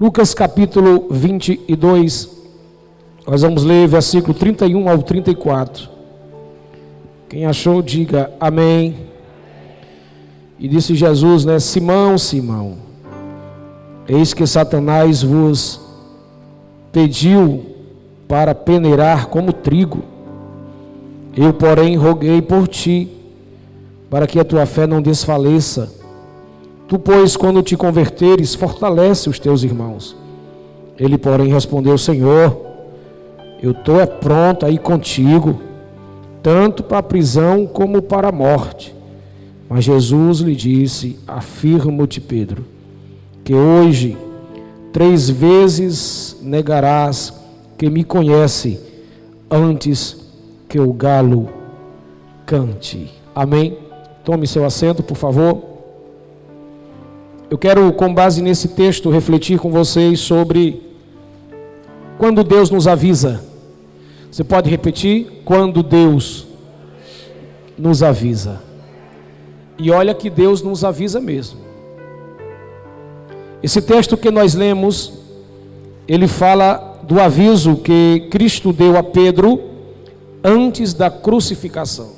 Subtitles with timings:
[0.00, 2.30] Lucas capítulo 22,
[3.26, 5.88] nós vamos ler versículo 31 ao 34.
[7.28, 8.94] Quem achou, diga amém.
[10.56, 11.58] E disse Jesus, né?
[11.58, 12.76] Simão, Simão,
[14.06, 15.80] eis que Satanás vos
[16.92, 17.66] pediu
[18.28, 20.04] para peneirar como trigo.
[21.36, 23.08] Eu, porém, roguei por ti,
[24.08, 25.97] para que a tua fé não desfaleça.
[26.88, 30.16] Tu, pois, quando te converteres, fortalece os teus irmãos.
[30.98, 32.58] Ele, porém, respondeu: Senhor,
[33.62, 35.60] eu estou é pronto aí contigo,
[36.42, 38.94] tanto para a prisão como para a morte.
[39.68, 42.64] Mas Jesus lhe disse: Afirmo-te, Pedro,
[43.44, 44.16] que hoje
[44.90, 47.34] três vezes negarás
[47.76, 48.80] que me conhece
[49.50, 50.16] antes
[50.66, 51.50] que o galo
[52.46, 53.12] cante.
[53.34, 53.76] Amém?
[54.24, 55.67] Tome seu assento, por favor.
[57.50, 60.82] Eu quero, com base nesse texto, refletir com vocês sobre
[62.18, 63.42] quando Deus nos avisa.
[64.30, 65.40] Você pode repetir?
[65.46, 66.46] Quando Deus
[67.78, 68.60] nos avisa.
[69.78, 71.60] E olha que Deus nos avisa mesmo.
[73.62, 75.14] Esse texto que nós lemos,
[76.06, 79.62] ele fala do aviso que Cristo deu a Pedro
[80.44, 82.10] antes da crucificação.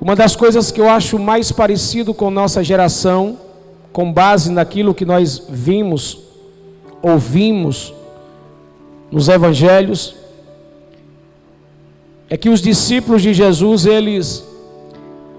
[0.00, 3.38] Uma das coisas que eu acho mais parecido com nossa geração,
[3.94, 6.18] com base naquilo que nós vimos,
[7.00, 7.94] ouvimos
[9.08, 10.16] nos evangelhos,
[12.28, 14.44] é que os discípulos de Jesus, eles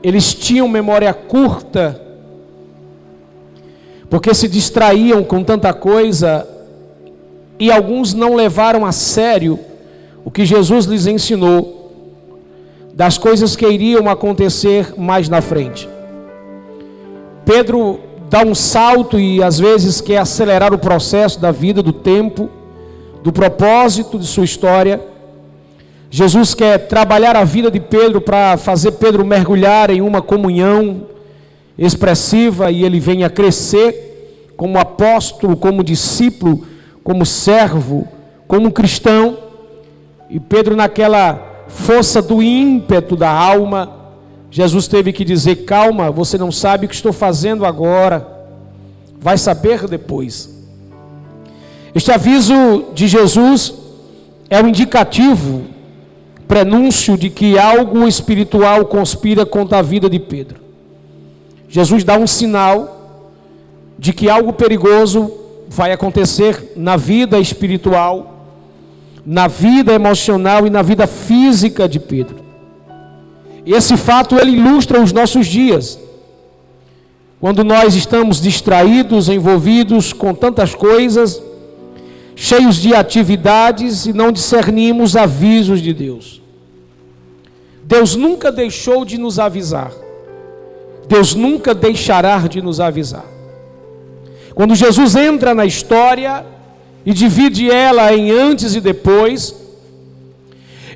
[0.02, 2.02] eles tinham memória curta,
[4.09, 6.48] porque se distraíam com tanta coisa,
[7.59, 9.59] e alguns não levaram a sério
[10.23, 11.92] o que Jesus lhes ensinou,
[12.94, 15.89] das coisas que iriam acontecer mais na frente.
[17.44, 22.50] Pedro dá um salto e às vezes quer acelerar o processo da vida, do tempo,
[23.23, 25.02] do propósito de sua história
[26.17, 31.08] Jesus quer trabalhar a vida de Pedro para fazer Pedro mergulhar em uma comunhão
[31.77, 36.66] expressiva e ele venha crescer como apóstolo, como discípulo,
[37.04, 38.08] como servo,
[38.48, 39.38] como cristão.
[40.30, 44.05] E Pedro, naquela força do ímpeto da alma,
[44.50, 48.28] Jesus teve que dizer: Calma, você não sabe o que estou fazendo agora,
[49.20, 50.54] vai saber depois.
[51.94, 53.73] Este aviso de Jesus
[54.50, 55.64] é um indicativo
[56.48, 60.61] prenúncio de que algo espiritual conspira contra a vida de Pedro.
[61.67, 63.23] Jesus dá um sinal
[63.98, 65.32] de que algo perigoso
[65.67, 68.45] vai acontecer na vida espiritual,
[69.26, 72.45] na vida emocional e na vida física de Pedro.
[73.65, 75.99] E esse fato ele ilustra os nossos dias.
[77.39, 81.42] Quando nós estamos distraídos, envolvidos com tantas coisas,
[82.36, 86.42] cheios de atividades e não discernimos avisos de Deus.
[87.83, 89.92] Deus nunca deixou de nos avisar.
[91.08, 93.25] Deus nunca deixará de nos avisar.
[94.54, 96.45] Quando Jesus entra na história
[97.05, 99.64] e divide ela em antes e depois,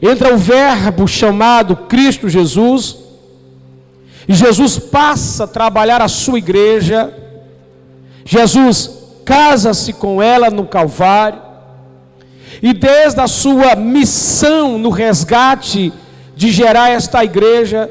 [0.02, 2.98] entra o Verbo chamado Cristo Jesus,
[4.28, 7.14] e Jesus passa a trabalhar a sua igreja,
[8.24, 8.92] Jesus
[9.26, 11.42] casa-se com ela no Calvário,
[12.62, 15.92] e desde a sua missão no resgate
[16.36, 17.90] de gerar esta igreja,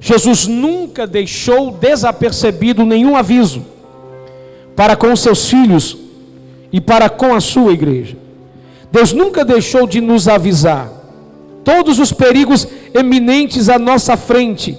[0.00, 3.64] Jesus nunca deixou desapercebido nenhum aviso
[4.74, 5.96] para com seus filhos
[6.72, 8.16] e para com a sua igreja.
[8.90, 10.99] Deus nunca deixou de nos avisar
[11.64, 14.78] todos os perigos eminentes à nossa frente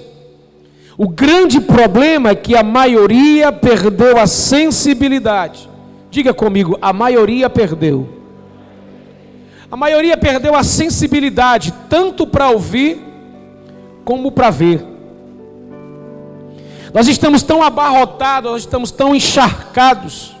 [0.98, 5.72] o grande problema é que a maioria perdeu a sensibilidade
[6.12, 8.06] Diga comigo, a maioria perdeu.
[9.70, 13.02] A maioria perdeu a sensibilidade, tanto para ouvir
[14.04, 14.84] como para ver.
[16.92, 20.36] Nós estamos tão abarrotados, nós estamos tão encharcados,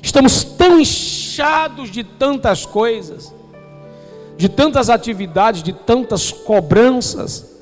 [0.00, 3.33] estamos tão inchados de tantas coisas,
[4.36, 7.54] de tantas atividades, de tantas cobranças,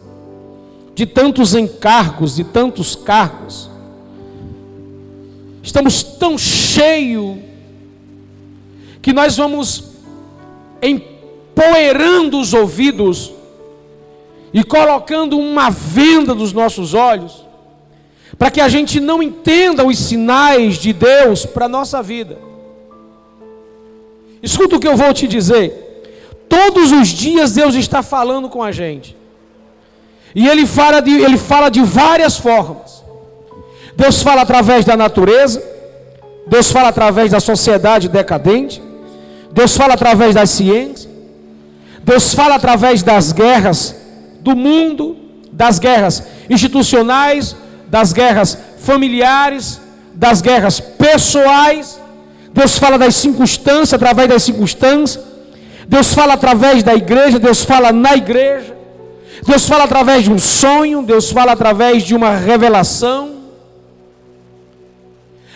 [0.94, 3.72] de tantos encargos, de tantos cargos
[5.62, 7.38] estamos tão cheios
[9.00, 9.84] que nós vamos
[10.82, 13.32] empoeirando os ouvidos
[14.52, 17.46] e colocando uma venda dos nossos olhos,
[18.36, 22.38] para que a gente não entenda os sinais de Deus para a nossa vida.
[24.42, 25.81] Escuta o que eu vou te dizer.
[26.54, 29.16] Todos os dias Deus está falando com a gente.
[30.34, 33.02] E Ele fala de, ele fala de várias formas.
[33.96, 35.62] Deus fala através da natureza,
[36.46, 38.82] Deus fala através da sociedade decadente.
[39.50, 41.08] Deus fala através das ciências.
[42.02, 43.94] Deus fala através das guerras
[44.40, 45.16] do mundo,
[45.52, 47.56] das guerras institucionais,
[47.88, 49.80] das guerras familiares,
[50.14, 51.98] das guerras pessoais.
[52.52, 55.31] Deus fala das circunstâncias, através das circunstâncias.
[55.88, 58.76] Deus fala através da igreja, Deus fala na igreja.
[59.46, 63.42] Deus fala através de um sonho, Deus fala através de uma revelação.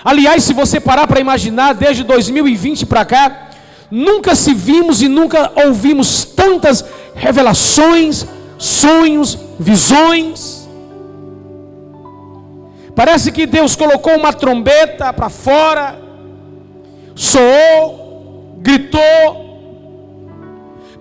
[0.05, 3.49] Aliás, se você parar para imaginar, desde 2020 para cá,
[3.91, 6.85] nunca se vimos e nunca ouvimos tantas
[7.15, 8.27] revelações,
[8.59, 10.69] sonhos, visões.
[12.95, 16.01] Parece que Deus colocou uma trombeta para fora,
[17.15, 19.46] soou, gritou,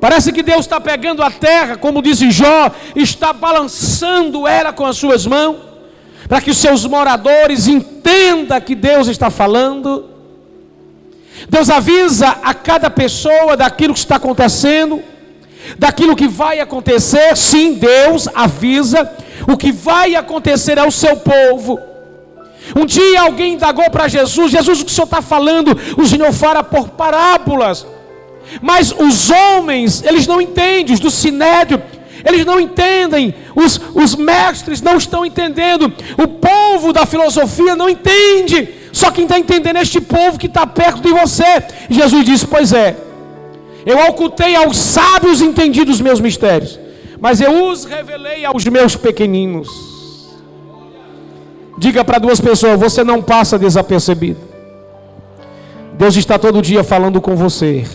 [0.05, 4.97] Parece que Deus está pegando a terra, como diz Jó, está balançando ela com as
[4.97, 5.55] suas mãos,
[6.29, 10.05] para que os seus moradores entendam que Deus está falando.
[11.49, 15.01] Deus avisa a cada pessoa daquilo que está acontecendo,
[15.75, 17.35] daquilo que vai acontecer.
[17.35, 19.11] Sim, Deus avisa
[19.51, 21.79] o que vai acontecer ao seu povo.
[22.75, 25.75] Um dia alguém indagou para Jesus: Jesus, o que o senhor está falando?
[25.97, 27.94] O Senhor fala por parábolas.
[28.62, 31.81] Mas os homens, eles não entendem, os do sinédrio,
[32.25, 38.69] eles não entendem, os, os mestres não estão entendendo, o povo da filosofia não entende,
[38.92, 41.63] só quem está entendendo é este povo que está perto de você.
[41.89, 42.95] Jesus disse: Pois é,
[43.86, 46.80] eu ocultei aos sábios entendidos os meus mistérios,
[47.19, 49.69] mas eu os revelei aos meus pequeninos.
[51.77, 54.39] Diga para duas pessoas: Você não passa desapercebido.
[55.94, 57.86] Deus está todo dia falando com você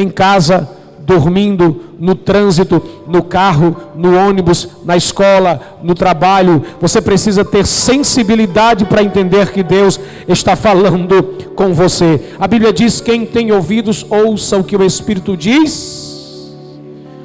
[0.00, 0.68] em casa,
[1.00, 6.62] dormindo, no trânsito, no carro, no ônibus, na escola, no trabalho.
[6.80, 9.98] Você precisa ter sensibilidade para entender que Deus
[10.28, 11.22] está falando
[11.56, 12.20] com você.
[12.38, 16.54] A Bíblia diz: quem tem ouvidos, ouça o que o Espírito diz.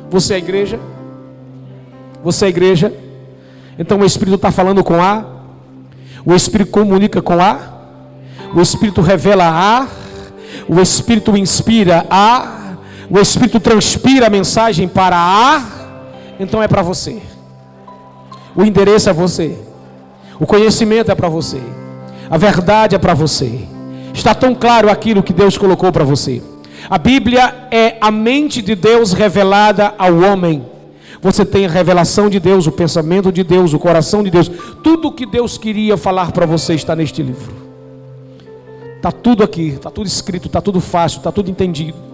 [0.10, 0.80] Você é igreja?
[2.24, 2.92] Você é igreja?
[3.78, 5.26] Então o Espírito está falando com A,
[6.26, 7.60] o Espírito comunica com A,
[8.56, 9.88] o Espírito revela A,
[10.68, 12.63] o Espírito inspira A
[13.10, 15.62] o Espírito transpira a mensagem para A,
[16.40, 17.22] então é para você.
[18.56, 19.58] O endereço é você.
[20.40, 21.62] O conhecimento é para você.
[22.30, 23.68] A verdade é para você.
[24.14, 26.42] Está tão claro aquilo que Deus colocou para você.
[26.90, 30.66] A Bíblia é a mente de Deus revelada ao homem.
[31.22, 34.52] Você tem a revelação de Deus, o pensamento de Deus, o coração de Deus.
[34.84, 37.54] Tudo o que Deus queria falar para você está neste livro.
[38.98, 42.13] Está tudo aqui, está tudo escrito, está tudo fácil, está tudo entendido.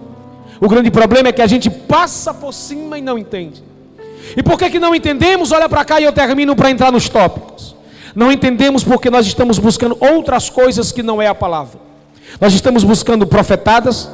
[0.60, 3.64] O grande problema é que a gente passa por cima e não entende.
[4.36, 5.52] E por que, que não entendemos?
[5.52, 7.74] Olha para cá e eu termino para entrar nos tópicos.
[8.14, 11.80] Não entendemos porque nós estamos buscando outras coisas que não é a palavra.
[12.40, 14.08] Nós estamos buscando profetadas,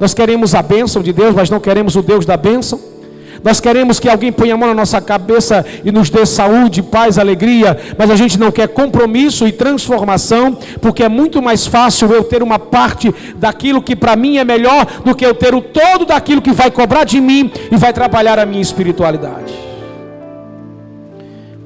[0.00, 2.80] nós queremos a bênção de Deus, mas não queremos o Deus da bênção.
[3.42, 7.18] Nós queremos que alguém ponha a mão na nossa cabeça e nos dê saúde, paz,
[7.18, 12.24] alegria, mas a gente não quer compromisso e transformação, porque é muito mais fácil eu
[12.24, 16.04] ter uma parte daquilo que para mim é melhor do que eu ter o todo
[16.04, 19.54] daquilo que vai cobrar de mim e vai trabalhar a minha espiritualidade.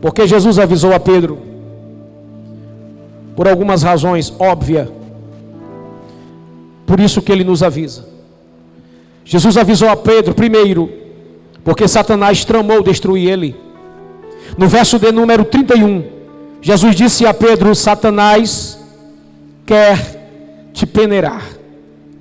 [0.00, 1.38] Porque Jesus avisou a Pedro,
[3.36, 4.88] por algumas razões óbvias,
[6.84, 8.06] por isso que ele nos avisa.
[9.24, 11.01] Jesus avisou a Pedro, primeiro,
[11.64, 13.56] porque Satanás tramou destruir ele.
[14.56, 16.04] No verso de número 31,
[16.60, 18.78] Jesus disse a Pedro: Satanás
[19.64, 21.42] quer te peneirar,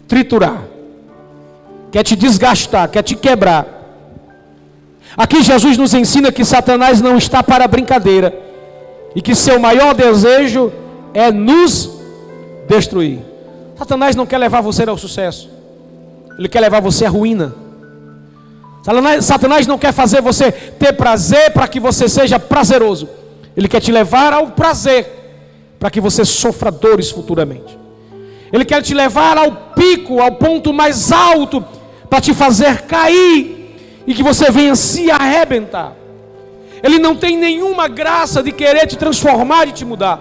[0.07, 0.63] triturar,
[1.91, 3.79] quer te desgastar, quer te quebrar.
[5.17, 8.33] Aqui Jesus nos ensina que Satanás não está para brincadeira
[9.13, 10.71] e que seu maior desejo
[11.13, 11.89] é nos
[12.67, 13.19] destruir.
[13.77, 15.50] Satanás não quer levar você ao sucesso,
[16.38, 17.61] ele quer levar você à ruína.
[19.22, 23.08] Satanás não quer fazer você ter prazer para que você seja prazeroso.
[23.56, 25.22] Ele quer te levar ao prazer
[25.80, 27.78] para que você sofra dores futuramente.
[28.52, 31.64] Ele quer te levar ao pico, ao ponto mais alto,
[32.10, 35.94] para te fazer cair e que você venha se arrebentar.
[36.84, 40.20] Ele não tem nenhuma graça de querer te transformar e te mudar.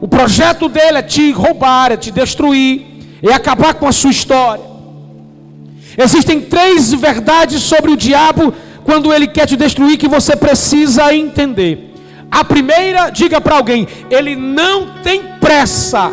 [0.00, 2.86] O projeto dele é te roubar, é te destruir,
[3.22, 4.65] é acabar com a sua história.
[5.96, 8.52] Existem três verdades sobre o diabo
[8.84, 11.92] quando ele quer te destruir que você precisa entender.
[12.30, 16.10] A primeira, diga para alguém, ele não tem pressa.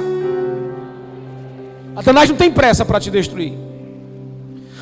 [1.95, 3.53] Satanás não tem pressa para te destruir.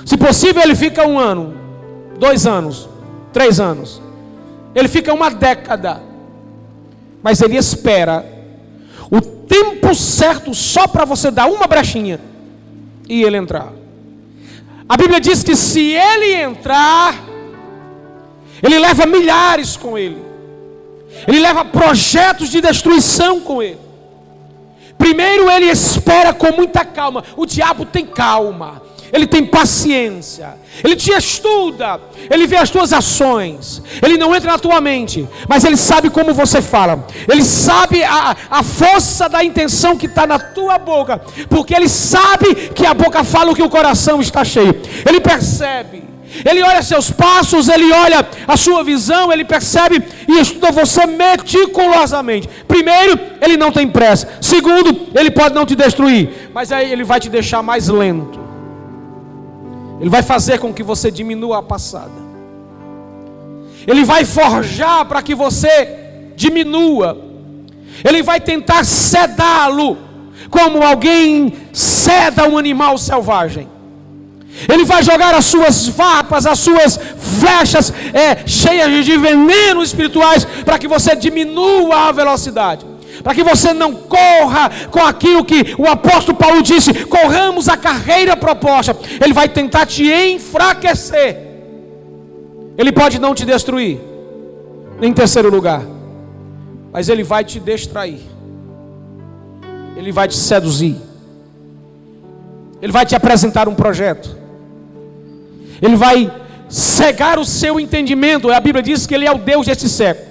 [0.05, 1.55] Se possível, ele fica um ano,
[2.17, 2.87] dois anos,
[3.33, 4.01] três anos.
[4.73, 6.01] Ele fica uma década.
[7.21, 8.25] Mas ele espera
[9.11, 12.19] o tempo certo só para você dar uma brechinha
[13.07, 13.80] e ele entrar.
[14.91, 17.15] A Bíblia diz que se ele entrar,
[18.61, 20.21] ele leva milhares com ele.
[21.25, 23.79] Ele leva projetos de destruição com ele.
[24.97, 27.23] Primeiro ele espera com muita calma.
[27.37, 28.81] O diabo tem calma.
[29.11, 31.99] Ele tem paciência, Ele te estuda,
[32.29, 36.33] Ele vê as tuas ações, Ele não entra na tua mente, mas Ele sabe como
[36.33, 41.75] você fala, Ele sabe a, a força da intenção que está na tua boca, porque
[41.75, 46.11] Ele sabe que a boca fala o que o coração está cheio, Ele percebe.
[46.49, 52.47] Ele olha seus passos, ele olha a sua visão, ele percebe e estuda você meticulosamente.
[52.65, 54.29] Primeiro, ele não tem pressa.
[54.39, 58.50] Segundo, ele pode não te destruir, mas aí ele vai te deixar mais lento.
[60.01, 62.31] Ele vai fazer com que você diminua a passada.
[63.85, 67.17] Ele vai forjar para que você diminua.
[68.03, 69.99] Ele vai tentar sedá-lo,
[70.49, 73.69] como alguém ceda um animal selvagem.
[74.67, 76.99] Ele vai jogar as suas vapas, as suas
[77.39, 82.90] flechas é, cheias de veneno espirituais, para que você diminua a velocidade
[83.23, 88.35] para que você não corra com aquilo que o apóstolo Paulo disse: corramos a carreira
[88.35, 88.95] proposta.
[89.23, 91.51] Ele vai tentar te enfraquecer.
[92.77, 93.99] Ele pode não te destruir,
[95.01, 95.83] em terceiro lugar,
[96.91, 98.21] mas ele vai te distrair,
[99.95, 100.95] ele vai te seduzir,
[102.81, 104.35] ele vai te apresentar um projeto,
[105.81, 106.31] ele vai
[106.69, 108.49] cegar o seu entendimento.
[108.49, 110.30] A Bíblia diz que ele é o Deus desse século.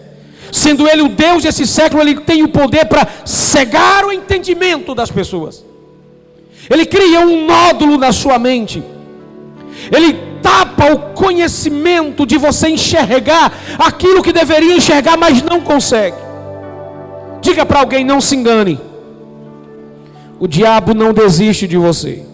[0.52, 5.11] Sendo Ele o Deus desse século, Ele tem o poder para cegar o entendimento das
[5.11, 5.64] pessoas.
[6.69, 8.83] Ele cria um nódulo na sua mente.
[9.90, 16.16] Ele tapa o conhecimento de você enxergar aquilo que deveria enxergar, mas não consegue.
[17.40, 18.80] Diga para alguém: não se engane.
[20.38, 22.25] O diabo não desiste de você.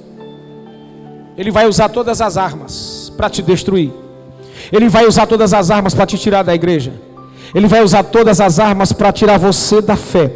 [1.36, 3.92] Ele vai usar todas as armas para te destruir.
[4.72, 6.92] Ele vai usar todas as armas para te tirar da igreja.
[7.56, 10.30] Ele vai usar todas as armas para tirar você da fé.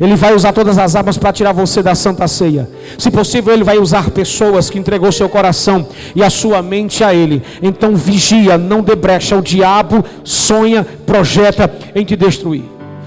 [0.00, 2.68] Ele vai usar todas as armas para tirar você da santa ceia.
[2.98, 7.14] Se possível, ele vai usar pessoas que entregou seu coração e a sua mente a
[7.14, 7.44] ele.
[7.62, 9.36] Então vigia, não debrecha.
[9.36, 12.64] O diabo sonha, projeta em te destruir.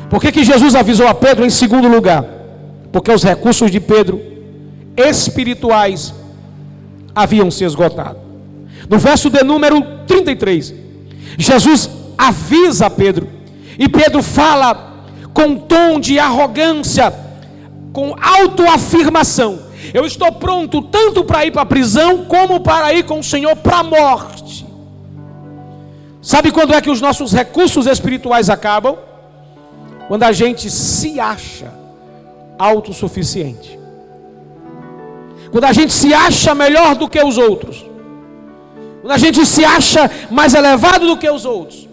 [0.10, 2.24] Por que, que Jesus avisou a Pedro em segundo lugar?
[2.90, 4.22] Porque os recursos de Pedro
[4.96, 6.14] espirituais
[7.14, 8.20] haviam se esgotado.
[8.90, 10.74] No verso de número 33,
[11.38, 13.36] Jesus avisa Pedro
[13.78, 17.14] e Pedro fala com tom de arrogância,
[17.94, 19.60] com autoafirmação:
[19.94, 23.56] Eu estou pronto tanto para ir para a prisão, como para ir com o Senhor
[23.56, 24.66] para a morte.
[26.22, 28.98] Sabe quando é que os nossos recursos espirituais acabam?
[30.08, 31.72] Quando a gente se acha
[32.58, 33.78] autossuficiente.
[35.52, 37.86] Quando a gente se acha melhor do que os outros.
[39.02, 41.87] Quando a gente se acha mais elevado do que os outros.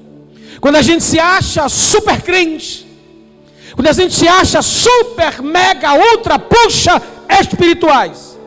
[0.60, 2.86] Quando a gente se acha super crente,
[3.74, 7.02] quando a gente se acha super, mega, ultra, puxa
[7.40, 8.38] espirituais,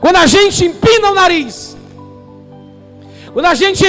[0.00, 1.76] quando a gente empina o nariz,
[3.32, 3.86] quando a gente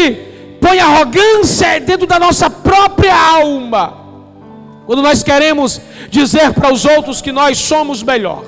[0.60, 3.98] põe arrogância dentro da nossa própria alma,
[4.86, 8.44] quando nós queremos dizer para os outros que nós somos melhor,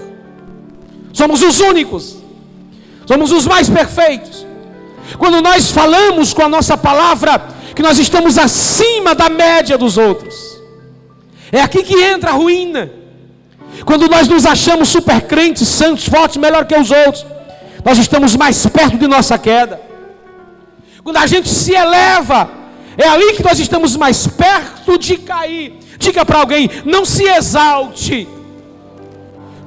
[1.13, 2.17] somos os únicos,
[3.05, 4.45] somos os mais perfeitos,
[5.17, 10.61] quando nós falamos com a nossa palavra que nós estamos acima da média dos outros.
[11.51, 12.91] É aqui que entra a ruína.
[13.85, 17.25] Quando nós nos achamos super crentes, santos, fortes, melhor que os outros,
[17.83, 19.81] nós estamos mais perto de nossa queda.
[21.03, 22.49] Quando a gente se eleva,
[22.97, 25.79] é ali que nós estamos mais perto de cair.
[25.97, 28.27] Diga para alguém: não se exalte.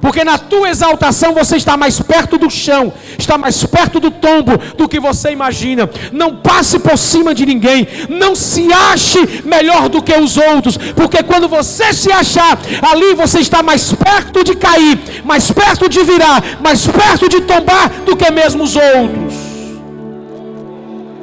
[0.01, 4.57] Porque na tua exaltação você está mais perto do chão, está mais perto do tombo
[4.77, 5.89] do que você imagina.
[6.11, 11.23] Não passe por cima de ninguém, não se ache melhor do que os outros, porque
[11.23, 16.43] quando você se achar, ali você está mais perto de cair, mais perto de virar,
[16.61, 19.33] mais perto de tombar do que mesmo os outros.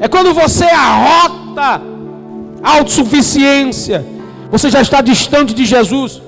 [0.00, 1.80] É quando você arrota
[2.62, 4.04] a autossuficiência,
[4.50, 6.23] você já está distante de Jesus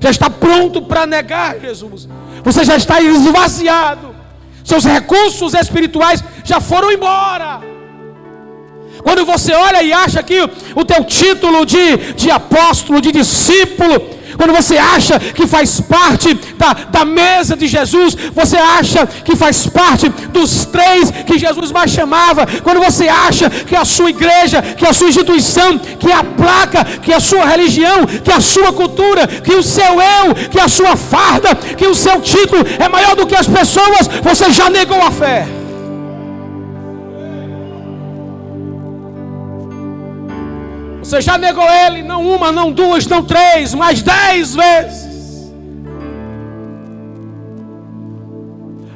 [0.00, 2.08] já está pronto para negar Jesus.
[2.44, 4.14] Você já está esvaziado.
[4.64, 7.60] Seus recursos espirituais já foram embora.
[9.02, 10.40] Quando você olha e acha que
[10.74, 16.72] o teu título de, de apóstolo, de discípulo, quando você acha que faz parte da,
[16.72, 22.46] da mesa de Jesus, você acha que faz parte dos três que Jesus mais chamava,
[22.62, 27.12] quando você acha que a sua igreja, que a sua instituição, que a placa, que
[27.12, 31.54] a sua religião, que a sua cultura, que o seu eu, que a sua farda,
[31.54, 35.65] que o seu título é maior do que as pessoas, você já negou a fé.
[41.06, 45.52] Você já negou ele, não uma, não duas, não três, mas dez vezes.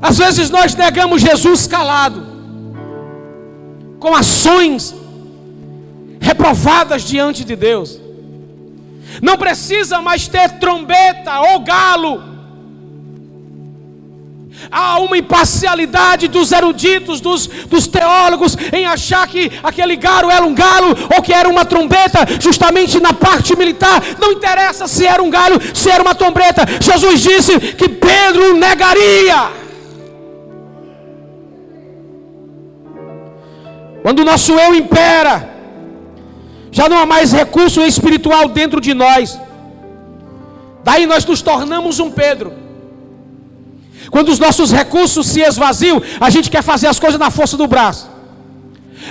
[0.02, 2.26] Às vezes nós negamos Jesus calado,
[4.00, 4.92] com ações
[6.20, 8.00] reprovadas diante de Deus.
[9.22, 12.24] Não precisa mais ter trombeta ou galo
[14.70, 20.54] Há uma imparcialidade dos eruditos, dos, dos teólogos, em achar que aquele galo era um
[20.54, 24.02] galo ou que era uma trombeta, justamente na parte militar.
[24.20, 26.66] Não interessa se era um galho, se era uma trombeta.
[26.80, 29.50] Jesus disse que Pedro negaria.
[34.02, 35.48] Quando o nosso eu impera,
[36.70, 39.38] já não há mais recurso espiritual dentro de nós.
[40.82, 42.69] Daí nós nos tornamos um Pedro.
[44.10, 47.66] Quando os nossos recursos se esvaziam, a gente quer fazer as coisas na força do
[47.66, 48.10] braço.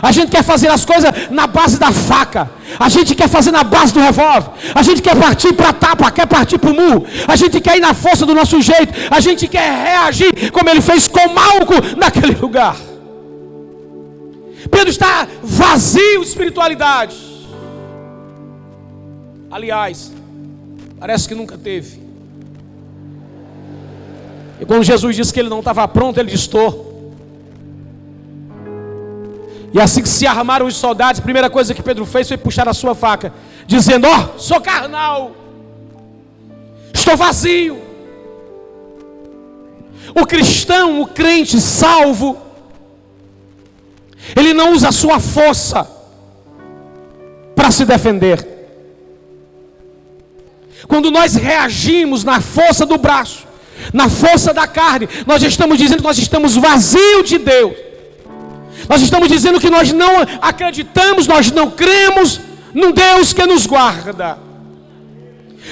[0.01, 2.50] A gente quer fazer as coisas na base da faca.
[2.79, 4.51] A gente quer fazer na base do revólver.
[4.74, 7.06] A gente quer partir para a tapa, quer partir para o murro.
[7.27, 8.94] A gente quer ir na força do nosso jeito.
[9.10, 12.75] A gente quer reagir como ele fez com Malco naquele lugar.
[14.70, 17.15] Pedro está vazio de espiritualidade.
[19.50, 20.12] Aliás,
[21.00, 22.08] parece que nunca teve.
[24.59, 26.89] E quando Jesus disse que ele não estava pronto, ele estou.
[29.73, 32.67] E assim que se armaram os soldados, a primeira coisa que Pedro fez foi puxar
[32.67, 33.33] a sua faca,
[33.65, 35.31] dizendo: Ó, oh, sou carnal,
[36.93, 37.79] estou vazio.
[40.19, 42.37] O cristão, o crente salvo,
[44.35, 45.87] ele não usa a sua força
[47.55, 48.57] para se defender.
[50.87, 53.49] Quando nós reagimos na força do braço,
[53.93, 57.74] na força da carne, nós estamos dizendo que nós estamos vazios de Deus.
[58.87, 62.39] Nós estamos dizendo que nós não acreditamos, nós não cremos
[62.74, 64.37] num Deus que nos guarda.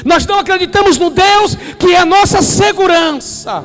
[0.05, 3.63] Nós não acreditamos no Deus que é a nossa segurança.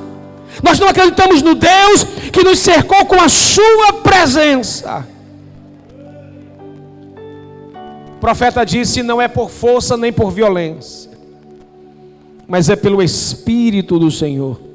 [0.63, 5.07] Nós não acreditamos no Deus que nos cercou com a sua presença.
[8.17, 11.12] O profeta disse: não é por força nem por violência
[12.47, 14.73] mas é pelo Espírito do Senhor.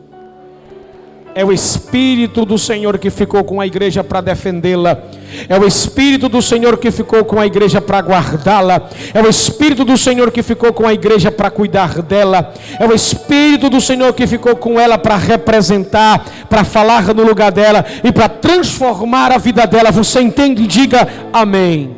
[1.38, 5.04] É o Espírito do Senhor que ficou com a igreja para defendê-la.
[5.48, 8.90] É o Espírito do Senhor que ficou com a igreja para guardá-la.
[9.14, 12.52] É o Espírito do Senhor que ficou com a igreja para cuidar dela.
[12.80, 17.52] É o Espírito do Senhor que ficou com ela para representar, para falar no lugar
[17.52, 19.92] dela e para transformar a vida dela.
[19.92, 20.66] Você entende?
[20.66, 21.98] Diga amém.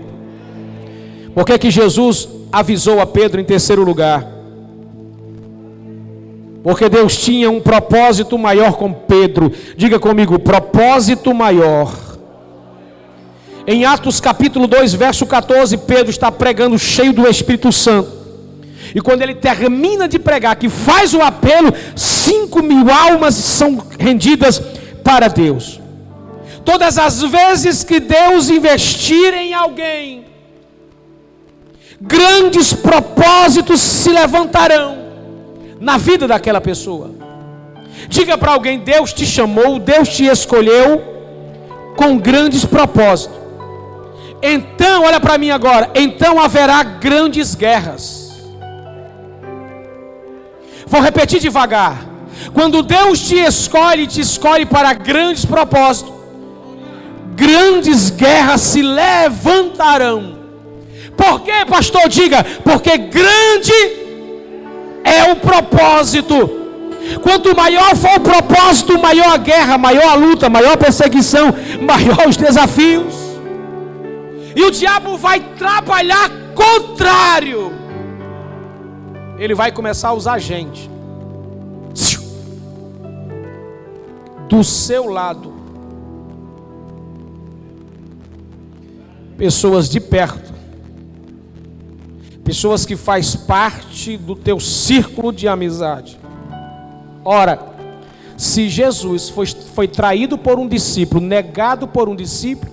[1.34, 4.39] Por que, que Jesus avisou a Pedro em terceiro lugar?
[6.64, 9.52] Porque Deus tinha um propósito maior com Pedro.
[9.78, 11.94] Diga comigo, propósito maior.
[13.66, 18.20] Em Atos capítulo 2, verso 14, Pedro está pregando cheio do Espírito Santo.
[18.94, 24.60] E quando ele termina de pregar, que faz o apelo, cinco mil almas são rendidas
[25.04, 25.80] para Deus.
[26.66, 30.26] Todas as vezes que Deus investir em alguém,
[32.02, 35.09] grandes propósitos se levantarão
[35.80, 37.12] na vida daquela pessoa.
[38.08, 41.04] Diga para alguém: Deus te chamou, Deus te escolheu
[41.96, 43.38] com grandes propósitos.
[44.42, 48.30] Então, olha para mim agora: então haverá grandes guerras.
[50.88, 52.08] Vou repetir devagar.
[52.54, 56.14] Quando Deus te escolhe, te escolhe para grandes propósitos,
[57.36, 60.38] grandes guerras se levantarão.
[61.16, 62.08] Por quê, pastor?
[62.08, 63.74] Diga, porque grande
[65.10, 66.58] é o propósito.
[67.24, 72.28] Quanto maior for o propósito, maior a guerra, maior a luta, maior a perseguição, maior
[72.28, 73.14] os desafios.
[74.56, 77.72] E o diabo vai trabalhar contrário.
[79.38, 80.90] Ele vai começar a usar gente
[84.50, 85.54] do seu lado.
[89.38, 90.49] Pessoas de perto
[92.50, 96.18] pessoas que faz parte do teu círculo de amizade.
[97.24, 97.60] Ora,
[98.36, 102.72] se Jesus foi, foi traído por um discípulo, negado por um discípulo,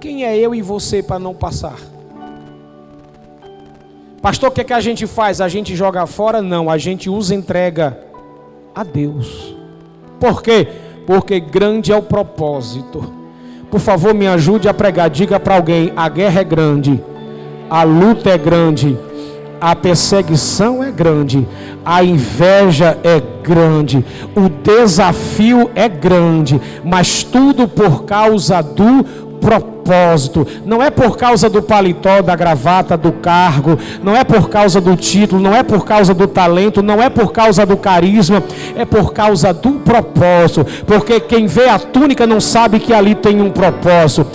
[0.00, 1.78] quem é eu e você para não passar?
[4.20, 5.40] Pastor, o que, é que a gente faz?
[5.40, 6.42] A gente joga fora?
[6.42, 7.96] Não, a gente usa entrega
[8.74, 9.54] a Deus.
[10.18, 10.66] Por quê?
[11.06, 13.14] Porque grande é o propósito.
[13.70, 15.08] Por favor, me ajude a pregar.
[15.08, 17.00] Diga para alguém: a guerra é grande,
[17.70, 18.98] a luta é grande,
[19.62, 21.46] a perseguição é grande,
[21.84, 29.04] a inveja é grande, o desafio é grande, mas tudo por causa do
[29.92, 34.80] propósito, não é por causa do paletó, da gravata, do cargo, não é por causa
[34.80, 38.42] do título, não é por causa do talento, não é por causa do carisma,
[38.74, 40.66] é por causa do propósito.
[40.86, 44.26] Porque quem vê a túnica não sabe que ali tem um propósito.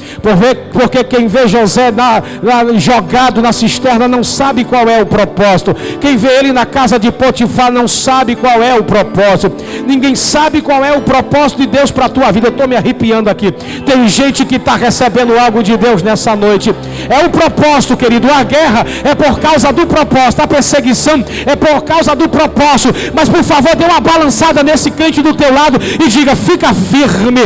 [0.72, 5.76] Porque quem vê José na, na, jogado na cisterna não sabe qual é o propósito.
[6.00, 9.56] Quem vê ele na casa de Potifar não sabe qual é o propósito.
[9.86, 12.48] Ninguém sabe qual é o propósito de Deus para a tua vida.
[12.48, 13.52] Eu estou me arrepiando aqui.
[13.52, 16.74] Tem gente que está recebendo recebendo algo de Deus nessa noite.
[17.10, 18.28] É o propósito, querido.
[18.32, 20.42] A guerra é por causa do propósito.
[20.42, 22.94] A perseguição é por causa do propósito.
[23.14, 27.46] Mas por favor, dê uma balançada nesse crente do teu lado e diga: fica firme,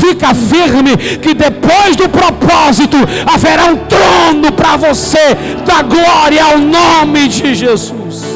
[0.00, 2.96] fica firme, que depois do propósito
[3.34, 5.26] haverá um trono para você,
[5.66, 8.28] da glória ao nome de Jesus.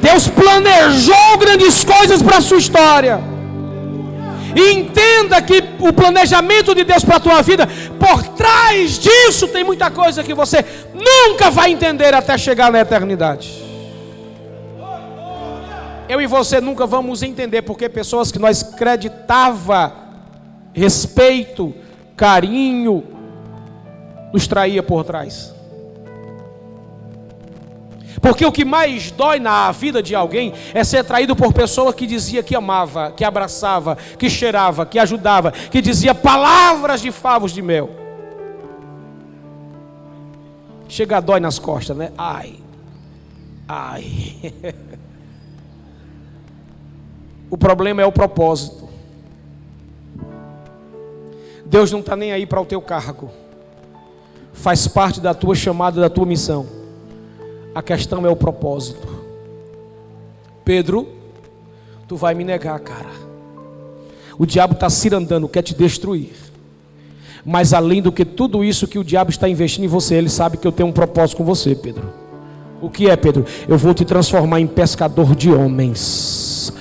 [0.00, 3.35] Deus planejou grandes coisas para a sua história.
[4.56, 7.68] E entenda que o planejamento de Deus para a tua vida,
[8.00, 10.64] por trás disso tem muita coisa que você
[10.94, 13.62] nunca vai entender até chegar na eternidade.
[16.08, 19.92] Eu e você nunca vamos entender porque pessoas que nós creditava
[20.72, 21.74] respeito,
[22.16, 23.04] carinho,
[24.32, 25.55] nos traía por trás.
[28.20, 32.06] Porque o que mais dói na vida de alguém é ser traído por pessoa que
[32.06, 37.62] dizia que amava, que abraçava, que cheirava, que ajudava, que dizia palavras de favos de
[37.62, 37.90] mel.
[40.88, 42.12] Chega a dói nas costas, né?
[42.16, 42.54] Ai.
[43.68, 44.54] Ai.
[47.50, 48.88] o problema é o propósito.
[51.66, 53.30] Deus não está nem aí para o teu cargo.
[54.52, 56.75] Faz parte da tua chamada, da tua missão.
[57.76, 59.06] A questão é o propósito.
[60.64, 61.06] Pedro,
[62.08, 63.10] tu vai me negar, cara.
[64.38, 66.32] O diabo está cirandando, quer te destruir.
[67.44, 70.56] Mas além do que tudo isso que o diabo está investindo em você, ele sabe
[70.56, 72.08] que eu tenho um propósito com você, Pedro.
[72.80, 73.44] O que é, Pedro?
[73.68, 76.72] Eu vou te transformar em pescador de homens.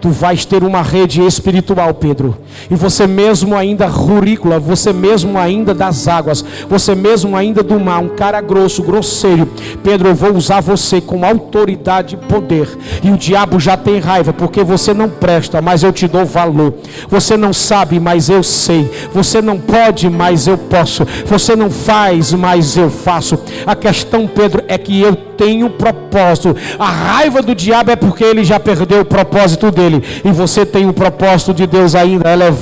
[0.00, 2.38] Tu vais ter uma rede espiritual, Pedro.
[2.70, 8.00] E você mesmo ainda rurícola, você mesmo ainda das águas, você mesmo ainda do mar,
[8.00, 9.48] um cara grosso, grosseiro.
[9.82, 12.68] Pedro, eu vou usar você com autoridade e poder.
[13.02, 16.74] E o diabo já tem raiva, porque você não presta, mas eu te dou valor.
[17.08, 18.90] Você não sabe, mas eu sei.
[19.12, 21.06] Você não pode, mas eu posso.
[21.26, 23.38] Você não faz, mas eu faço.
[23.66, 26.54] A questão, Pedro, é que eu tenho propósito.
[26.78, 30.02] A raiva do diabo é porque ele já perdeu o propósito dele dele.
[30.24, 32.57] E você tem o propósito de Deus ainda elevado.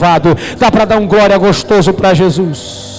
[0.59, 2.97] Dá para dar um glória gostoso para Jesus.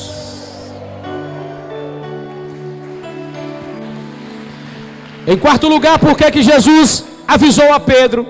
[5.27, 8.25] Em quarto lugar, por que Jesus avisou a Pedro?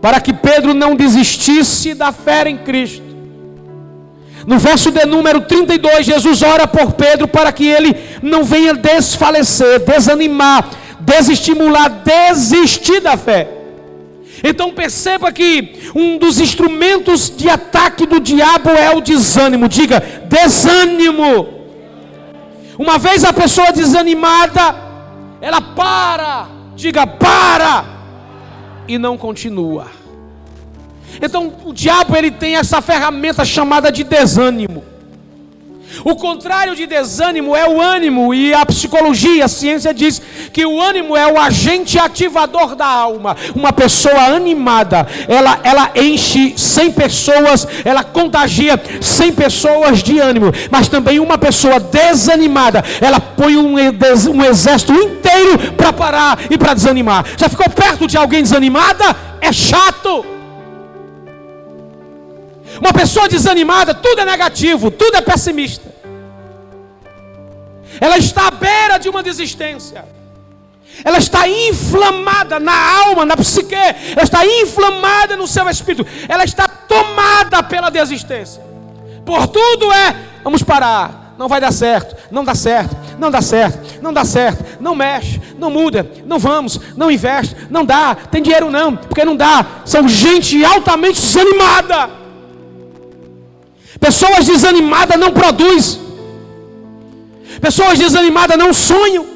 [0.00, 3.08] Para que Pedro não desistisse da fé em Cristo.
[4.46, 9.80] No verso de número 32, Jesus ora por Pedro para que ele não venha desfalecer,
[9.80, 10.68] desanimar,
[11.00, 13.57] desestimular, desistir da fé.
[14.42, 19.68] Então perceba que um dos instrumentos de ataque do diabo é o desânimo.
[19.68, 21.48] Diga, desânimo.
[22.78, 24.76] Uma vez a pessoa desanimada,
[25.40, 27.84] ela para, diga para,
[28.86, 29.88] e não continua.
[31.20, 34.84] Então o diabo ele tem essa ferramenta chamada de desânimo.
[36.04, 40.20] O contrário de desânimo é o ânimo, e a psicologia, a ciência diz
[40.52, 43.36] que o ânimo é o agente ativador da alma.
[43.54, 50.88] Uma pessoa animada, ela, ela enche 100 pessoas, ela contagia 100 pessoas de ânimo, mas
[50.88, 57.24] também uma pessoa desanimada, ela põe um, um exército inteiro para parar e para desanimar.
[57.36, 59.16] Já ficou perto de alguém desanimada?
[59.40, 60.24] É chato.
[62.80, 65.87] Uma pessoa desanimada, tudo é negativo, tudo é pessimista.
[68.00, 70.04] Ela está à beira de uma desistência.
[71.04, 73.74] Ela está inflamada na alma, na psique.
[73.74, 76.06] Ela está inflamada no seu espírito.
[76.28, 78.62] Ela está tomada pela desistência.
[79.24, 81.26] Por tudo é, vamos parar.
[81.38, 85.40] Não vai dar certo, não dá certo, não dá certo, não dá certo, não mexe,
[85.56, 89.64] não muda, não vamos, não investe, não dá, tem dinheiro não, porque não dá.
[89.84, 92.10] São gente altamente desanimada.
[94.00, 96.07] Pessoas desanimadas não produzem.
[97.60, 99.26] Pessoas desanimadas não sonham.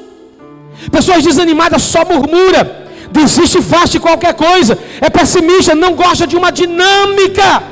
[0.91, 6.51] Pessoas desanimadas só murmura, desiste faz de qualquer coisa, é pessimista, não gosta de uma
[6.51, 7.63] dinâmica,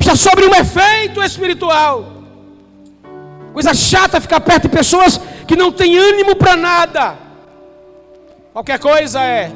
[0.00, 2.12] está sobre um efeito espiritual.
[3.52, 7.16] Coisa chata ficar perto de pessoas que não têm ânimo para nada.
[8.52, 9.52] Qualquer coisa é.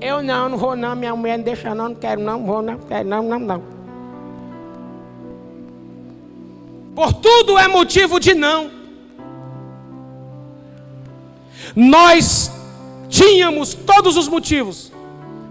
[0.00, 2.78] Eu não, não vou não, minha mulher não deixa não, não quero não, vou não,
[2.78, 3.77] quero não, não, não.
[6.98, 8.72] Por tudo é motivo de não.
[11.76, 12.50] Nós
[13.08, 14.90] tínhamos todos os motivos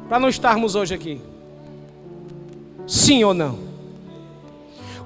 [0.10, 1.22] para não estarmos hoje aqui.
[2.86, 3.60] Sim ou não?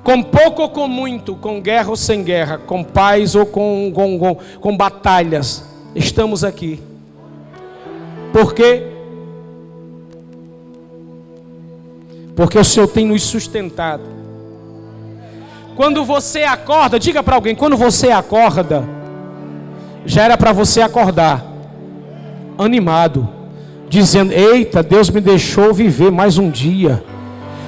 [0.04, 4.18] Com pouco ou com muito, com guerra ou sem guerra, com paz ou com, com,
[4.18, 6.82] com, com batalhas, estamos aqui.
[8.34, 8.88] Por quê?
[12.36, 14.21] Porque o Senhor tem nos sustentado.
[15.82, 18.88] Quando você acorda, diga para alguém: quando você acorda,
[20.06, 21.44] já era para você acordar
[22.56, 23.28] animado,
[23.90, 27.04] dizendo: Eita, Deus me deixou viver mais um dia.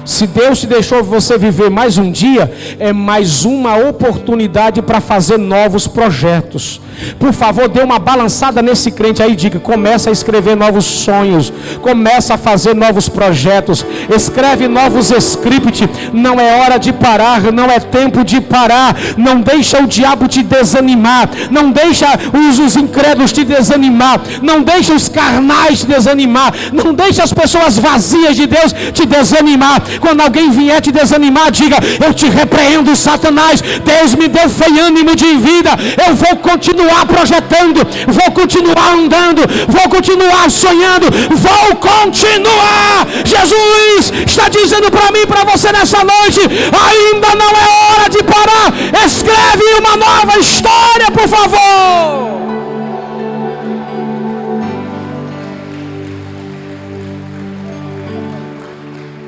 [0.04, 5.36] Se Deus te deixou você viver mais um dia, é mais uma oportunidade para fazer
[5.36, 6.80] novos projetos.
[7.18, 11.52] Por favor, dê uma balançada nesse crente aí, diga, começa a escrever novos sonhos,
[11.82, 15.88] começa a fazer novos projetos, escreve novos scripts.
[16.12, 18.96] Não é hora de parar, não é tempo de parar.
[19.16, 24.94] Não deixa o diabo te desanimar, não deixa os, os incrédulos te desanimar, não deixa
[24.94, 29.82] os carnais te desanimar, não deixa as pessoas vazias de Deus te desanimar.
[30.00, 33.60] Quando alguém vier te desanimar, diga: Eu te repreendo, Satanás.
[33.60, 35.70] Deus me deu foi ânimo de vida.
[36.06, 43.06] Eu vou continuar projetando, vou continuar andando, vou continuar sonhando, vou continuar.
[43.24, 48.72] Jesus está dizendo para mim, para você nessa noite: ainda não é hora de parar.
[49.06, 52.34] Escreve uma nova história, por favor.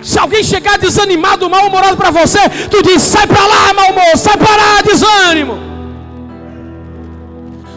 [0.02, 2.38] Se alguém chegar desanimado, mal-humorado para você,
[2.70, 5.75] tu diz: sai para lá, mau humor, sai para lá, desânimo.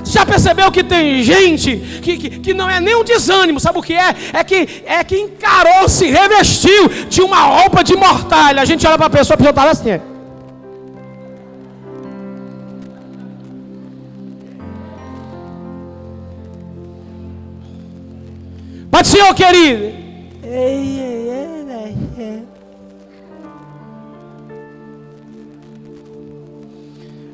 [0.10, 3.82] Já percebeu que tem gente que, que, que, não é nem um desânimo, sabe o
[3.82, 4.16] que é?
[4.34, 8.62] É que, é que encarou, se revestiu de uma roupa de mortalha.
[8.62, 9.92] A gente olha para a pessoa, a pessoa está lá assim.
[9.92, 10.02] É.
[18.90, 19.94] Pode ser, querido.
[20.44, 21.10] Ei.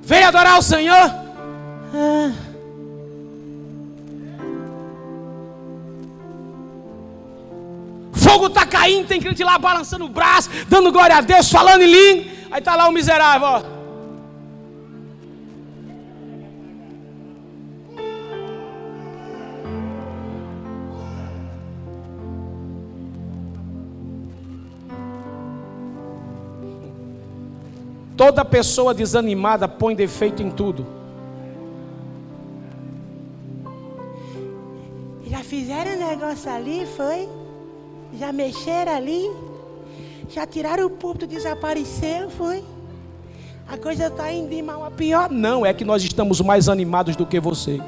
[0.05, 1.15] Vem adorar o Senhor.
[1.93, 2.31] Ah.
[8.25, 11.91] Fogo está caindo, tem crente lá balançando o braço, dando glória a Deus, falando em
[11.91, 12.31] língua.
[12.49, 13.75] Aí está lá o miserável, ó.
[28.17, 30.87] Toda pessoa desanimada põe defeito em tudo.
[35.27, 37.44] Já fizeram um negócio ali, foi?
[38.17, 39.29] Já mexeram ali?
[40.29, 42.63] Já tiraram o púlpito, desapareceu, foi?
[43.67, 45.29] A coisa está indo de mal a pior?
[45.29, 47.79] Não, é que nós estamos mais animados do que você.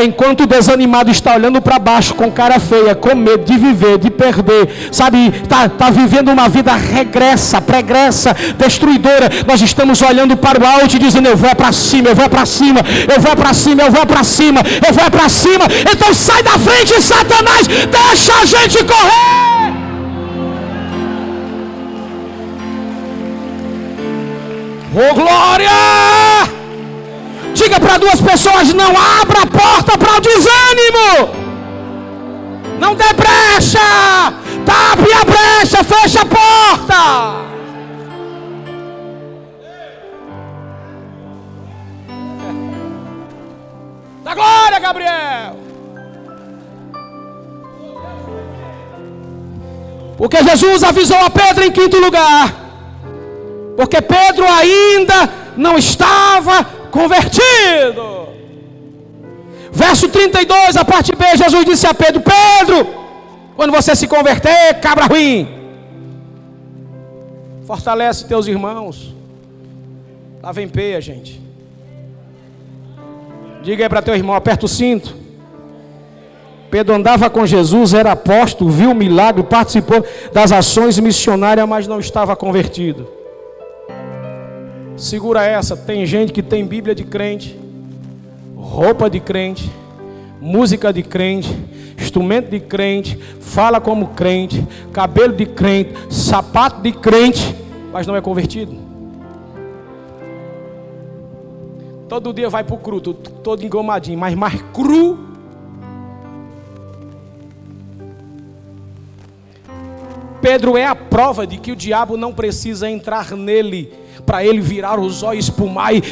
[0.00, 4.08] Enquanto o desanimado está olhando para baixo com cara feia, com medo de viver, de
[4.08, 9.28] perder, sabe, está tá vivendo uma vida regressa, pregressa, destruidora.
[9.44, 12.46] Nós estamos olhando para o alto e dizendo: Eu vou para cima, eu vou para
[12.46, 12.80] cima,
[13.12, 15.64] eu vou para cima, eu vou para cima, eu vou para cima.
[15.92, 19.48] Então sai da frente, Satanás, deixa a gente correr.
[24.94, 26.17] Oh glória!
[27.54, 31.48] Diga para duas pessoas: não abra a porta para o desânimo.
[32.78, 33.78] Não dê brecha.
[34.64, 36.94] Tape a brecha, fecha a porta.
[44.24, 45.68] Da glória, Gabriel.
[50.18, 52.52] Porque Jesus avisou a Pedro em quinto lugar.
[53.76, 58.28] Porque Pedro ainda não estava convertido.
[59.72, 62.86] Verso 32, a parte B, Jesus disse a Pedro: Pedro,
[63.56, 65.48] quando você se converter, cabra ruim,
[67.66, 69.14] fortalece teus irmãos.
[70.42, 71.40] Lá vem peia, gente.
[73.62, 75.14] Diga aí para teu irmão: aperta o cinto.
[76.70, 81.98] Pedro andava com Jesus, era apóstolo, viu o milagre, participou das ações missionárias, mas não
[81.98, 83.17] estava convertido.
[84.98, 87.56] Segura essa, tem gente que tem Bíblia de crente,
[88.56, 89.70] roupa de crente,
[90.40, 91.56] música de crente,
[91.96, 97.54] instrumento de crente, fala como crente, cabelo de crente, sapato de crente,
[97.92, 98.76] mas não é convertido.
[102.08, 105.27] Todo dia vai para o cru, todo engomadinho, mas mais cru
[110.48, 113.92] Pedro é a prova de que o diabo não precisa entrar nele
[114.24, 116.02] para ele virar os olhos, espumar e,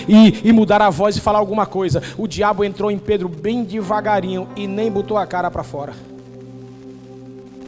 [0.44, 2.02] e, mudar a voz e falar alguma coisa.
[2.18, 5.94] O diabo entrou em Pedro bem devagarinho e nem botou a cara para fora.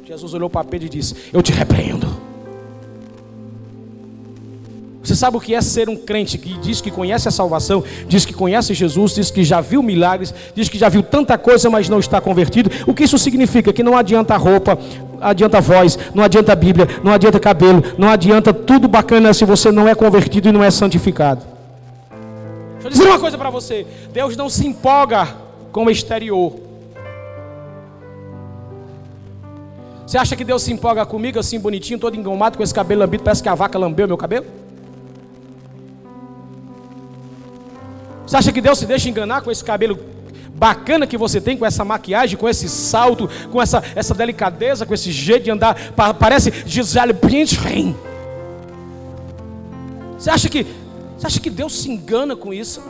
[0.04, 2.28] Jesus olhou para Pedro e disse: Eu te repreendo.
[5.02, 8.26] Você sabe o que é ser um crente que diz que conhece a salvação, diz
[8.26, 11.88] que conhece Jesus, diz que já viu milagres, diz que já viu tanta coisa, mas
[11.88, 12.70] não está convertido?
[12.86, 13.72] O que isso significa?
[13.72, 14.78] Que não adianta roupa,
[15.20, 19.88] adianta voz, não adianta Bíblia, não adianta cabelo, não adianta tudo bacana se você não
[19.88, 21.42] é convertido e não é santificado.
[22.74, 25.28] Deixa eu dizer uma coisa para você: Deus não se empolga
[25.72, 26.54] com o exterior.
[30.06, 33.22] Você acha que Deus se empolga comigo assim bonitinho, todo engomado, com esse cabelo lambido,
[33.22, 34.46] parece que a vaca lambeu meu cabelo?
[38.26, 39.98] Você acha que Deus se deixa enganar com esse cabelo
[40.58, 44.92] bacana que você tem, com essa maquiagem, com esse salto, com essa, essa delicadeza, com
[44.92, 45.92] esse jeito de andar?
[46.18, 47.96] Parece Gisele Bündchen.
[50.18, 50.66] Você acha que
[51.16, 52.80] você acha que Deus se engana com isso?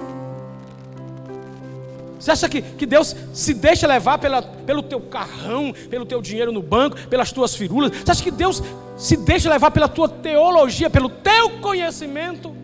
[2.19, 6.53] Você acha que, que Deus se deixa levar pela, pelo teu carrão, pelo teu dinheiro
[6.53, 7.93] no banco, pelas tuas firulas?
[7.97, 8.63] Você acha que Deus
[8.99, 12.55] se deixa levar pela tua teologia, pelo teu conhecimento?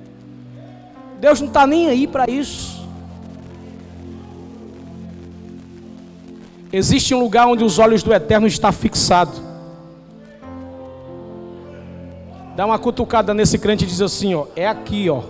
[1.19, 2.74] Deus não está nem aí para isso.
[6.77, 9.41] Existe um lugar onde os olhos do Eterno estão fixados.
[12.57, 15.23] Dá uma cutucada nesse crente e diz assim, ó, é aqui, ó.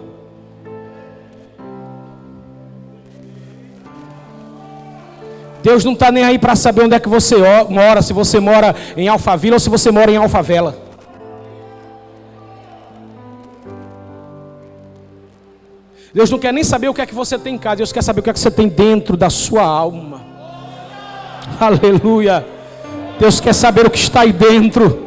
[5.62, 7.36] Deus não está nem aí para saber onde é que você
[7.68, 10.78] mora, se você mora em Alphaville ou se você mora em Alfavela.
[16.14, 18.02] Deus não quer nem saber o que é que você tem em casa, Deus quer
[18.02, 20.33] saber o que é que você tem dentro da sua alma.
[21.60, 22.44] Aleluia.
[23.18, 25.04] Deus quer saber o que está aí dentro.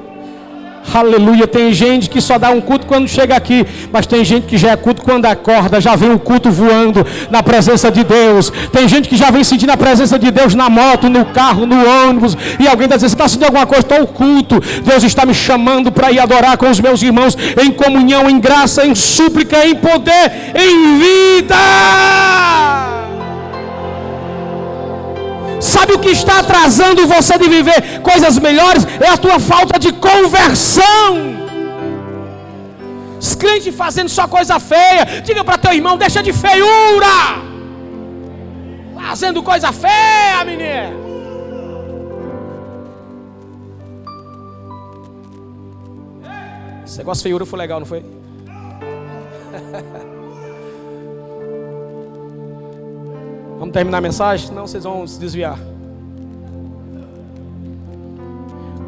[0.93, 1.45] Aleluia.
[1.45, 4.71] Tem gente que só dá um culto quando chega aqui, mas tem gente que já
[4.71, 8.51] é culto quando acorda, já vem o culto voando na presença de Deus.
[8.71, 11.75] Tem gente que já vem sentindo a presença de Deus na moto, no carro, no
[12.07, 12.37] ônibus.
[12.59, 13.81] E alguém está dizendo: Você está sentindo alguma coisa?
[13.81, 14.61] Estou culto.
[14.83, 18.85] Deus está me chamando para ir adorar com os meus irmãos em comunhão, em graça,
[18.85, 21.55] em súplica, em poder, em vida.
[25.59, 28.85] Sabe o que está atrasando você de viver coisas melhores?
[28.99, 31.37] É a tua falta de conversão.
[33.19, 35.21] Os crentes fazendo só coisa feia.
[35.23, 37.07] Diga para teu irmão: deixa de feiura.
[38.95, 41.07] Fazendo coisa feia, menino.
[46.85, 48.03] Esse negócio feiura foi legal, não foi?
[53.57, 54.51] Vamos terminar a mensagem?
[54.51, 55.59] Não, vocês vão se desviar.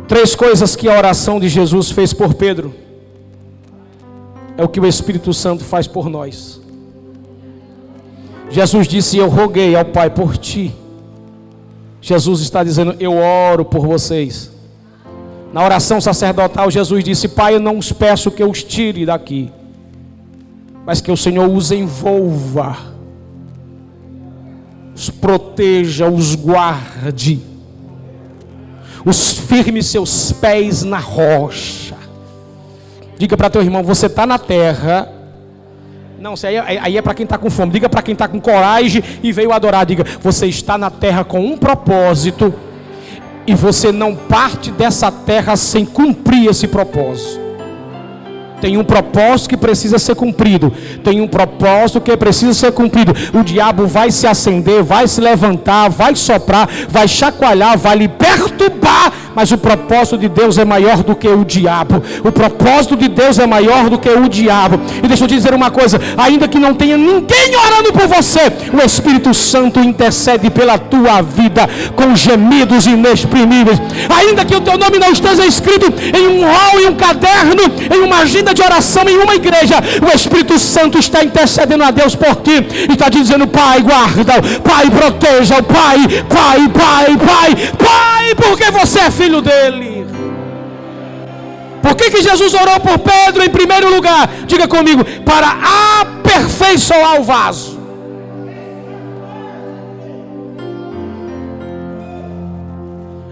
[0.07, 2.73] Três coisas que a oração de Jesus fez por Pedro.
[4.57, 6.61] É o que o Espírito Santo faz por nós.
[8.49, 10.75] Jesus disse: Eu roguei ao Pai por ti.
[12.01, 14.51] Jesus está dizendo: Eu oro por vocês.
[15.51, 19.51] Na oração sacerdotal, Jesus disse: Pai, eu não os peço que eu os tire daqui,
[20.85, 22.98] mas que o Senhor os envolva
[24.99, 27.39] os proteja, os guarde,
[29.05, 31.95] os firme seus pés na rocha.
[33.17, 35.07] Diga para teu irmão: você está na terra.
[36.19, 37.71] Não, aí, é, aí é para quem está com fome.
[37.71, 39.85] Diga para quem está com coragem e veio adorar.
[39.85, 42.53] Diga: você está na terra com um propósito.
[43.47, 47.48] E você não parte dessa terra sem cumprir esse propósito.
[48.61, 50.71] Tem um propósito que precisa ser cumprido.
[51.03, 53.13] Tem um propósito que precisa ser cumprido.
[53.33, 59.11] O diabo vai se acender, vai se levantar, vai soprar, vai chacoalhar, vai lhe perturbar,
[59.39, 62.03] mas o propósito de Deus é maior do que o diabo.
[62.25, 64.81] O propósito de Deus é maior do que o diabo.
[65.01, 68.51] E deixa eu te dizer uma coisa: ainda que não tenha ninguém orando por você,
[68.73, 73.79] o Espírito Santo intercede pela tua vida com gemidos inexprimíveis.
[74.09, 77.63] Ainda que o teu nome não esteja escrito em um rol, em um caderno,
[77.95, 82.13] em uma agenda de oração, em uma igreja, o Espírito Santo está intercedendo a Deus
[82.13, 82.57] por ti
[82.89, 84.33] e está dizendo: Pai, guarda,
[84.65, 90.05] Pai, proteja, Pai, Pai, Pai, Pai, Pai, porque você é filho dele.
[91.81, 94.27] Por que, que Jesus orou por Pedro em primeiro lugar?
[94.45, 95.49] Diga comigo, para
[96.01, 97.79] aperfeiçoar o vaso.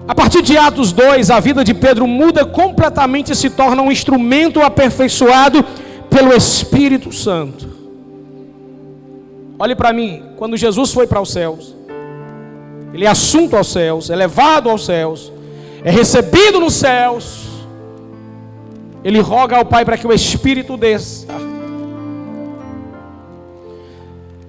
[0.08, 3.92] A partir de Atos 2, a vida de Pedro muda completamente e se torna um
[3.92, 5.64] instrumento aperfeiçoado
[6.10, 7.68] pelo Espírito Santo.
[9.60, 11.76] Olhe para mim, quando Jesus foi para os céus,
[12.94, 15.32] ele é assunto aos céus, é levado aos céus,
[15.88, 17.48] é recebido nos céus.
[19.06, 21.28] Ele roga ao Pai para que o Espírito desça.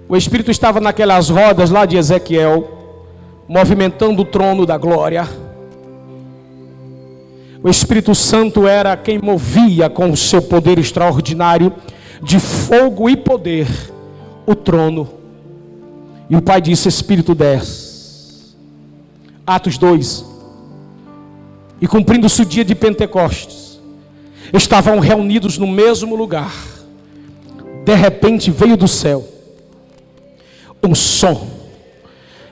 [0.08, 2.68] O Espírito estava naquelas rodas lá de Ezequiel,
[3.46, 5.28] movimentando o trono da glória.
[7.62, 11.72] O Espírito Santo era quem movia com o seu poder extraordinário
[12.20, 13.68] de fogo e poder
[14.44, 15.08] o trono.
[16.28, 18.56] E o Pai disse: Espírito desce.
[19.46, 20.37] Atos 2.
[21.80, 23.80] E cumprindo-se o dia de Pentecostes,
[24.52, 26.54] estavam reunidos no mesmo lugar.
[27.84, 29.38] De repente veio do céu
[30.82, 31.48] um som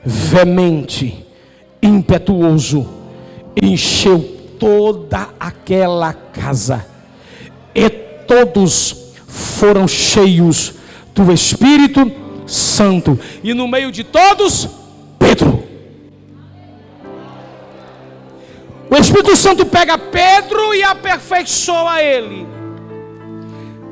[0.05, 1.24] veemente,
[1.83, 2.87] impetuoso,
[3.61, 4.20] encheu
[4.59, 6.87] toda aquela casa,
[7.74, 10.74] e todos foram cheios
[11.14, 12.11] do Espírito
[12.47, 14.68] Santo, e no meio de todos,
[18.89, 22.47] O Espírito Santo pega Pedro e aperfeiçoa ele.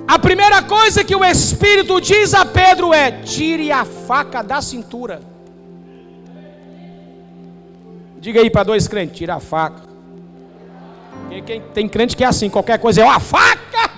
[0.06, 5.20] A primeira coisa que o Espírito diz a Pedro é: tire a faca da cintura.
[8.18, 9.82] Diga aí para dois crentes: tira a faca.
[11.28, 13.90] Quem, quem, tem crente que é assim, qualquer coisa é uma faca.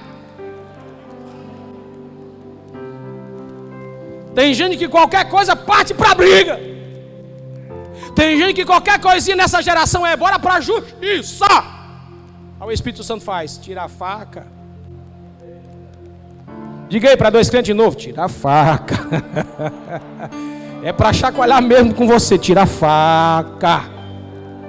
[4.35, 6.76] Tem gente que qualquer coisa parte para briga.
[8.17, 11.45] Tem gente que qualquer coisinha nessa geração é bora para justiça.
[12.59, 14.47] Aí o Espírito Santo faz, tira a faca.
[16.89, 18.97] Diga aí para dois crentes de novo, tira a faca.
[20.83, 23.85] é para chacoalhar mesmo com você, tira a faca.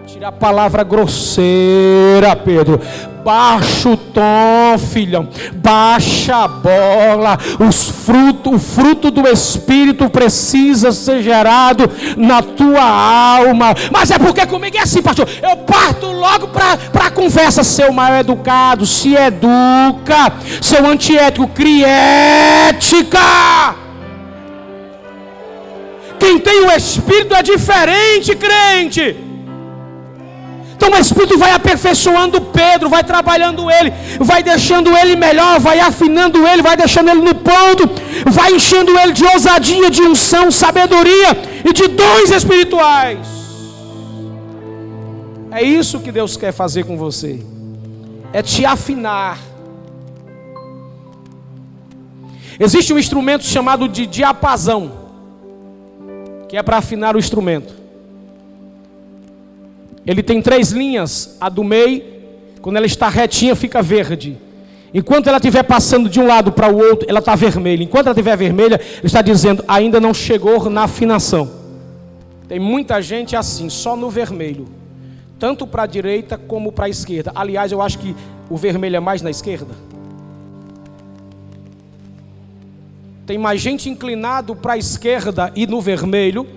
[0.05, 2.81] Tira a palavra grosseira, Pedro.
[3.27, 5.27] Baixa o tom, filhão.
[5.55, 7.37] Baixa a bola.
[7.59, 13.75] Os fruto, o fruto do Espírito precisa ser gerado na tua alma.
[13.91, 15.27] Mas é porque comigo é assim, pastor.
[15.43, 17.65] Eu parto logo para a conversa.
[17.65, 20.31] Seu mal educado, se educa.
[20.61, 23.19] Seu antiético, criética.
[26.17, 29.26] Quem tem o Espírito é diferente, crente.
[30.87, 36.47] Então o Espírito vai aperfeiçoando Pedro, vai trabalhando ele, vai deixando ele melhor, vai afinando
[36.47, 37.83] ele, vai deixando ele no ponto,
[38.31, 41.31] vai enchendo ele de ousadia, de unção, sabedoria
[41.65, 43.19] e de dons espirituais.
[45.51, 47.43] É isso que Deus quer fazer com você.
[48.31, 49.37] É te afinar.
[52.57, 54.89] Existe um instrumento chamado de diapasão,
[56.47, 57.86] que é para afinar o instrumento.
[60.07, 61.37] Ele tem três linhas.
[61.41, 62.01] A do meio,
[62.61, 64.37] quando ela está retinha, fica verde.
[64.93, 67.83] Enquanto ela estiver passando de um lado para o outro, ela está vermelha.
[67.83, 71.51] Enquanto ela estiver vermelha, ele está dizendo, ainda não chegou na afinação.
[72.47, 74.65] Tem muita gente assim, só no vermelho.
[75.37, 77.33] Tanto para a direita como para a esquerda.
[77.35, 78.15] Aliás, eu acho que
[78.49, 79.75] o vermelho é mais na esquerda.
[83.25, 86.47] Tem mais gente inclinado para a esquerda e no vermelho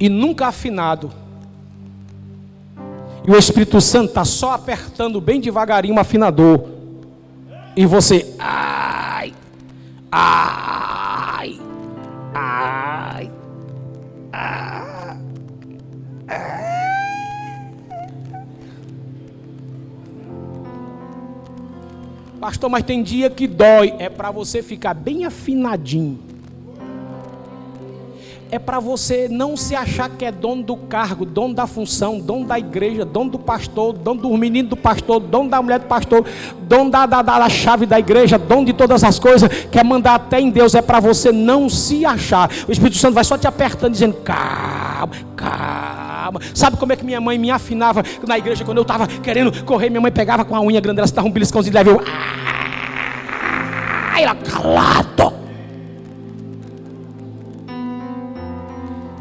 [0.00, 1.12] e nunca afinado.
[3.28, 6.66] E o Espírito Santo está só apertando bem devagarinho o afinador.
[7.76, 9.34] E você, ai,
[10.10, 11.60] ai,
[12.32, 13.30] ai,
[14.32, 15.18] ai,
[22.40, 23.94] Pastor, mas tem dia que dói.
[23.98, 26.27] É para você ficar bem afinadinho.
[28.50, 32.46] É para você não se achar que é dono do cargo, dono da função, dono
[32.46, 36.24] da igreja, dono do pastor, dono do menino do pastor, dono da mulher do pastor,
[36.62, 40.40] dono da, da, da chave da igreja, dono de todas as coisas, quer mandar até
[40.40, 42.50] em Deus, é para você não se achar.
[42.66, 46.40] O Espírito Santo vai só te apertando, dizendo: calma, calma.
[46.54, 49.90] Sabe como é que minha mãe me afinava na igreja quando eu estava querendo correr?
[49.90, 52.02] Minha mãe pegava com a unha grande, ela se dava um beliscãozinho e leva eu.
[54.14, 55.37] Ah, ela calado.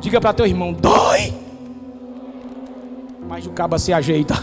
[0.08, 1.34] Diga para teu irmão: dói.
[3.28, 4.42] Mas o cabo se ajeita.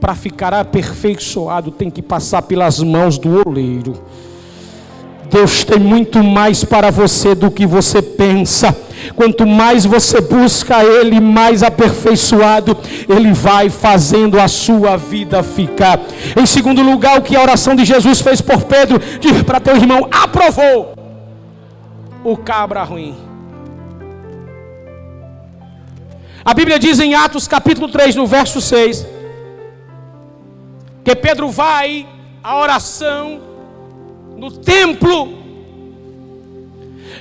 [0.00, 4.00] Para ficar aperfeiçoado, tem que passar pelas mãos do oleiro.
[5.28, 8.76] Deus tem muito mais para você do que você pensa.
[9.16, 12.76] Quanto mais você busca Ele, mais aperfeiçoado
[13.08, 16.00] Ele vai fazendo a sua vida ficar.
[16.40, 19.74] Em segundo lugar, o que a oração de Jesus fez por Pedro, diz para teu
[19.74, 21.03] irmão: aprovou
[22.24, 23.14] o cabra ruim.
[26.42, 29.06] A Bíblia diz em Atos capítulo 3, no verso 6,
[31.04, 32.08] que Pedro vai
[32.42, 33.40] à oração
[34.36, 35.44] no templo,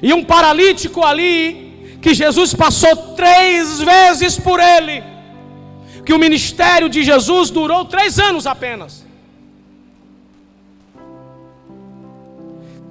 [0.01, 5.03] e um paralítico ali, que Jesus passou três vezes por ele,
[6.05, 9.02] que o ministério de Jesus durou três anos apenas.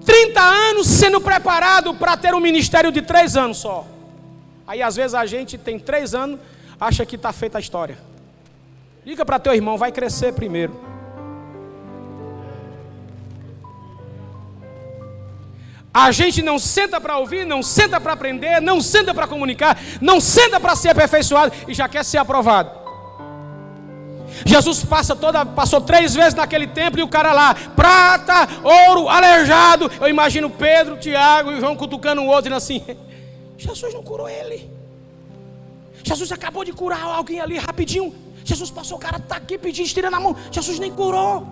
[0.05, 3.87] 30 anos sendo preparado para ter um ministério de três anos só.
[4.67, 6.41] Aí às vezes a gente tem três anos,
[6.81, 7.99] acha que está feita a história.
[9.05, 10.93] Diga para teu irmão, vai crescer primeiro.
[15.95, 20.21] A gente não senta para ouvir, não senta para aprender, não senta para comunicar, não
[20.21, 22.82] senta para ser aperfeiçoado e já quer ser aprovado.
[24.45, 29.91] Jesus passa toda, passou três vezes naquele templo e o cara lá, prata, ouro, aleijado.
[30.01, 32.83] Eu imagino Pedro, Tiago e João cutucando o outro e assim:
[33.57, 34.71] Jesus não curou ele.
[36.05, 38.15] Jesus acabou de curar alguém ali rapidinho.
[38.45, 40.37] Jesus passou, o cara está aqui pedindo, estirando a mão.
[40.51, 41.47] Jesus nem curou.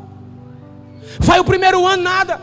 [1.19, 2.41] Vai o primeiro ano, nada.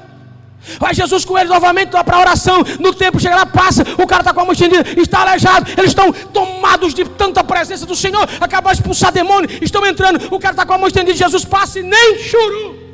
[0.79, 2.63] Vai Jesus com ele novamente lá para a oração.
[2.79, 3.83] No tempo chega lá, passa.
[3.97, 5.71] O cara está com a mão estendida, está aleijado.
[5.77, 8.27] Eles estão tomados de tanta presença do Senhor.
[8.41, 9.49] Acabou de expulsar demônio.
[9.61, 10.33] Estão entrando.
[10.33, 11.17] O cara está com a mão estendida.
[11.17, 12.87] Jesus passa e nem churu.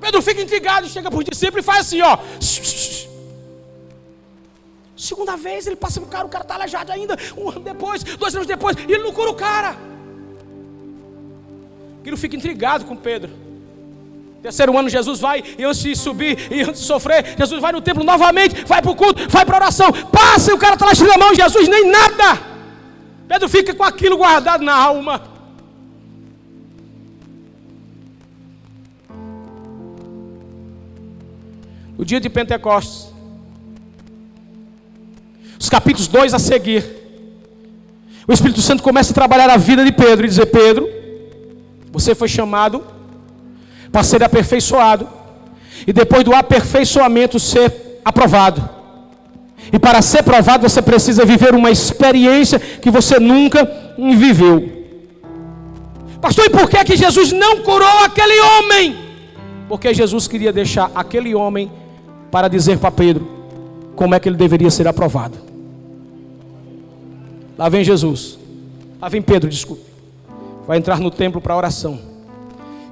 [0.00, 0.88] Pedro fica intrigado.
[0.88, 2.18] Chega para os discípulos e faz assim: ó.
[4.96, 6.26] Segunda vez ele passa para o cara.
[6.26, 7.16] O cara está aleijado ainda.
[7.36, 8.76] Um ano depois, dois anos depois.
[8.88, 9.76] E ele não cura o cara.
[12.04, 13.47] Ele fica intrigado com Pedro.
[14.42, 17.80] Terceiro ano, Jesus vai, e antes de subir, e antes de sofrer, Jesus vai no
[17.80, 20.86] templo novamente, vai para o culto, vai para a oração, passa e o cara está
[20.86, 22.40] lá estirando a mão, Jesus nem nada.
[23.26, 25.20] Pedro fica com aquilo guardado na alma.
[31.98, 33.12] O dia de Pentecostes,
[35.58, 36.84] os capítulos 2 a seguir,
[38.26, 40.88] o Espírito Santo começa a trabalhar a vida de Pedro e dizer: Pedro,
[41.90, 42.97] você foi chamado
[43.90, 45.08] para ser aperfeiçoado,
[45.86, 48.68] e depois do aperfeiçoamento ser aprovado.
[49.72, 53.68] E para ser provado, você precisa viver uma experiência que você nunca
[53.98, 54.78] viveu.
[56.20, 58.96] Pastor, e por que, que Jesus não curou aquele homem?
[59.68, 61.70] Porque Jesus queria deixar aquele homem
[62.30, 63.28] para dizer para Pedro
[63.94, 65.36] como é que ele deveria ser aprovado.
[67.56, 68.38] Lá vem Jesus.
[69.00, 69.82] Lá vem Pedro, desculpe.
[70.66, 72.07] Vai entrar no templo para oração.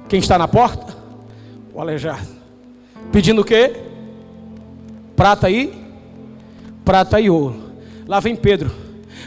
[0.09, 0.95] Quem está na porta?
[1.73, 2.27] O aleijado.
[3.11, 3.75] Pedindo o quê?
[5.15, 5.87] Prata e
[6.87, 7.71] prata e ouro.
[8.07, 8.71] Lá vem Pedro.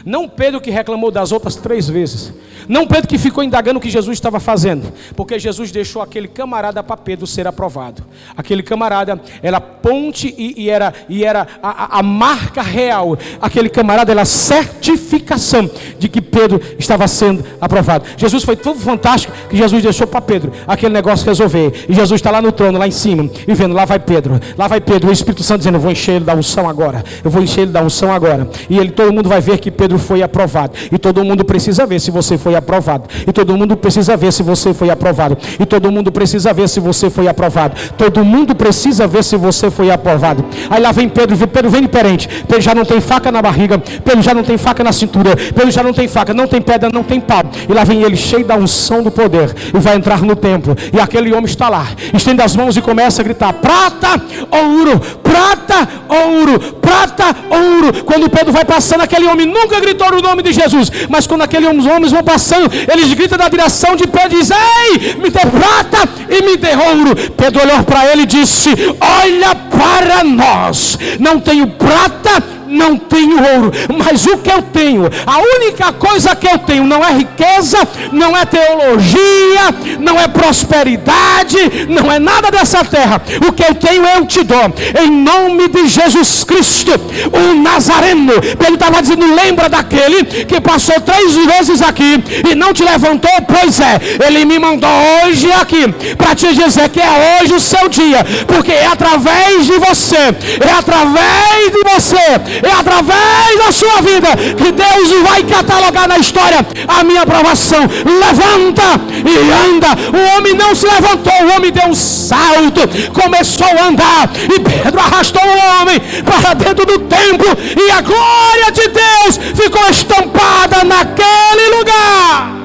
[0.03, 2.33] Não Pedro que reclamou das outras três vezes.
[2.71, 6.83] Não Pedro que ficou indagando o que Jesus estava fazendo, porque Jesus deixou aquele camarada
[6.83, 8.03] para Pedro ser aprovado.
[8.37, 13.17] Aquele camarada era ponte e, e era, e era a, a, marca real.
[13.41, 18.05] Aquele camarada era a certificação de que Pedro estava sendo aprovado.
[18.15, 21.87] Jesus foi tão fantástico que Jesus deixou para Pedro aquele negócio resolver.
[21.89, 24.67] E Jesus está lá no trono, lá em cima, e vendo, lá vai Pedro, lá
[24.67, 27.41] vai Pedro, o Espírito Santo dizendo: Eu vou encher ele da unção agora, eu vou
[27.41, 28.49] encher ele da unção agora.
[28.69, 30.73] E ele, todo mundo vai ver que Pedro foi aprovado.
[30.91, 33.09] E todo mundo precisa ver se você foi foi aprovado.
[33.27, 35.37] E todo mundo precisa ver se você foi aprovado.
[35.59, 37.75] E todo mundo precisa ver se você foi aprovado.
[37.97, 40.45] Todo mundo precisa ver se você foi aprovado.
[40.69, 42.27] Aí lá vem Pedro, Pedro vem diferente.
[42.47, 45.71] Pedro já não tem faca na barriga, Pedro já não tem faca na cintura, Pedro
[45.71, 47.43] já não tem faca, não tem pedra, não tem pau.
[47.67, 50.75] E lá vem ele cheio da unção do poder e vai entrar no templo.
[50.93, 55.87] E aquele homem está lá, estende as mãos e começa a gritar: prata, ouro, prata,
[56.07, 58.03] ouro, prata, ouro.
[58.03, 61.85] Quando Pedro vai passando, aquele homem nunca gritou o nome de Jesus, mas quando aqueles
[61.85, 65.39] homens vão passando, conversando, eles gritam na direção de Pedro e dizem: Ei, me dê
[65.39, 67.15] prata e me dê ouro.
[67.37, 68.69] Pedro olhou para ele e disse:
[68.99, 75.39] Olha para nós, não tenho prata não tenho ouro, mas o que eu tenho, a
[75.39, 77.77] única coisa que eu tenho não é riqueza,
[78.11, 81.57] não é teologia, não é prosperidade,
[81.89, 83.21] não é nada dessa terra.
[83.47, 86.91] O que eu tenho eu te dou, em nome de Jesus Cristo,
[87.31, 88.33] o Nazareno.
[88.65, 93.31] Ele estava dizendo: lembra daquele que passou três vezes aqui e não te levantou?
[93.47, 94.89] Pois é, ele me mandou
[95.25, 99.77] hoje aqui para te dizer que é hoje o seu dia, porque é através de
[99.77, 106.17] você, é através de você é através da sua vida que Deus vai catalogar na
[106.17, 107.81] história a minha aprovação.
[107.81, 109.87] Levanta e anda.
[110.17, 112.81] O homem não se levantou, o homem deu um salto,
[113.13, 114.29] começou a andar.
[114.53, 117.57] E Pedro arrastou o homem para dentro do templo.
[117.77, 122.61] E a glória de Deus ficou estampada naquele lugar.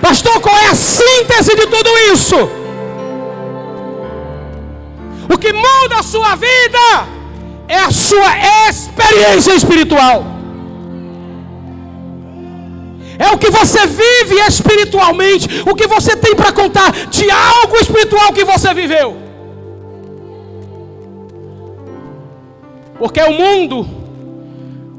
[0.00, 2.63] Pastor, qual é a síntese de tudo isso?
[5.32, 7.08] O que muda a sua vida
[7.68, 8.30] é a sua
[8.68, 10.24] experiência espiritual.
[13.18, 18.32] É o que você vive espiritualmente, o que você tem para contar de algo espiritual
[18.32, 19.16] que você viveu.
[22.98, 23.86] Porque o mundo,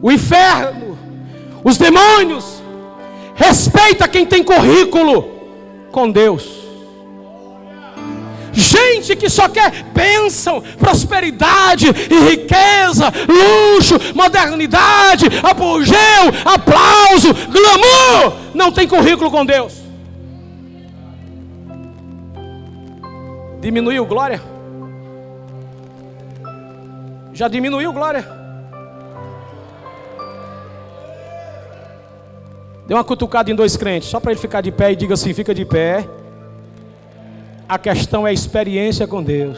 [0.02, 0.98] o inferno,
[1.64, 2.62] os demônios,
[3.34, 5.30] respeita quem tem currículo
[5.92, 6.55] com Deus.
[8.56, 15.98] Gente que só quer bênção, prosperidade e riqueza, luxo, modernidade, apogeu,
[16.46, 19.74] aplauso, glamour, não tem currículo com Deus.
[23.60, 24.42] Diminuiu glória?
[27.34, 28.26] Já diminuiu glória?
[32.88, 35.34] Dê uma cutucada em dois crentes, só para ele ficar de pé e diga assim:
[35.34, 36.08] fica de pé.
[37.68, 39.58] A questão é a experiência com Deus.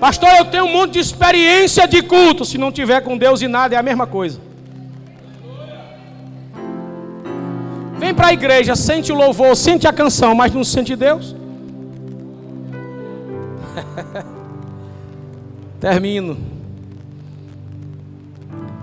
[0.00, 2.44] Pastor, eu tenho um monte de experiência de culto.
[2.44, 4.40] Se não tiver com Deus e nada, é a mesma coisa.
[7.98, 11.36] Vem para a igreja, sente o louvor, sente a canção, mas não sente Deus.
[15.80, 16.53] Termino.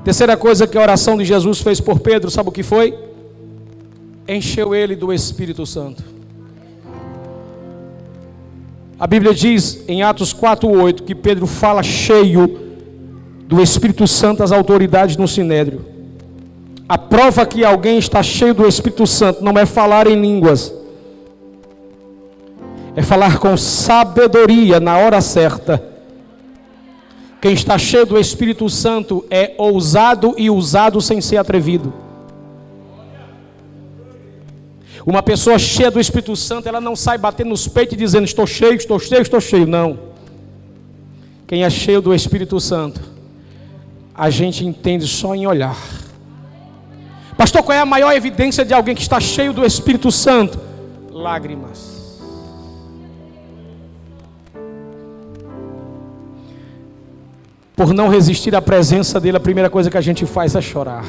[0.04, 2.98] Terceira coisa que a oração de Jesus fez por Pedro, sabe o que foi?
[4.28, 6.04] Encheu ele do Espírito Santo.
[9.00, 12.60] A Bíblia diz em Atos 4:8 que Pedro fala cheio
[13.46, 15.86] do Espírito Santo às autoridades no sinédrio.
[16.90, 20.74] A prova que alguém está cheio do Espírito Santo não é falar em línguas,
[22.96, 25.91] é falar com sabedoria na hora certa
[27.42, 31.92] quem está cheio do Espírito Santo é ousado e usado sem ser atrevido.
[35.04, 38.46] Uma pessoa cheia do Espírito Santo, ela não sai batendo nos peitos e dizendo: Estou
[38.46, 39.66] cheio, estou cheio, estou cheio.
[39.66, 39.98] Não.
[41.48, 43.02] Quem é cheio do Espírito Santo,
[44.14, 45.76] a gente entende só em olhar.
[47.36, 50.60] Pastor, qual é a maior evidência de alguém que está cheio do Espírito Santo?
[51.10, 51.91] Lágrimas.
[57.82, 61.04] Por não resistir à presença dele, a primeira coisa que a gente faz é chorar.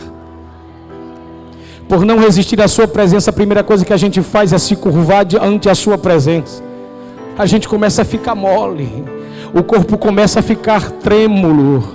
[1.86, 4.74] Por não resistir à sua presença, a primeira coisa que a gente faz é se
[4.74, 6.62] curvar ante a sua presença.
[7.36, 9.04] A gente começa a ficar mole,
[9.52, 11.86] o corpo começa a ficar trêmulo,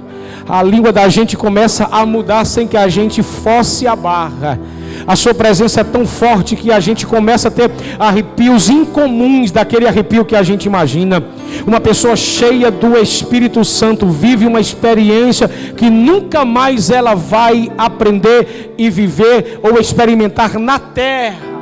[0.47, 4.59] a língua da gente começa a mudar sem que a gente fosse a barra.
[5.05, 7.69] A sua presença é tão forte que a gente começa a ter
[7.99, 11.23] arrepios incomuns daquele arrepio que a gente imagina.
[11.65, 18.73] Uma pessoa cheia do Espírito Santo vive uma experiência que nunca mais ela vai aprender
[18.77, 21.57] e viver ou experimentar na terra.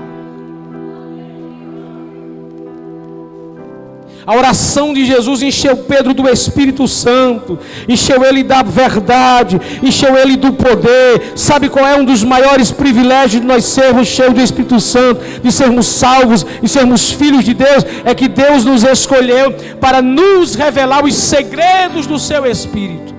[4.28, 10.36] A oração de Jesus encheu Pedro do Espírito Santo, encheu ele da verdade, encheu ele
[10.36, 11.34] do poder.
[11.36, 15.52] Sabe qual é um dos maiores privilégios de nós sermos cheios do Espírito Santo, de
[15.52, 17.86] sermos salvos e sermos filhos de Deus?
[18.04, 23.14] É que Deus nos escolheu para nos revelar os segredos do seu Espírito.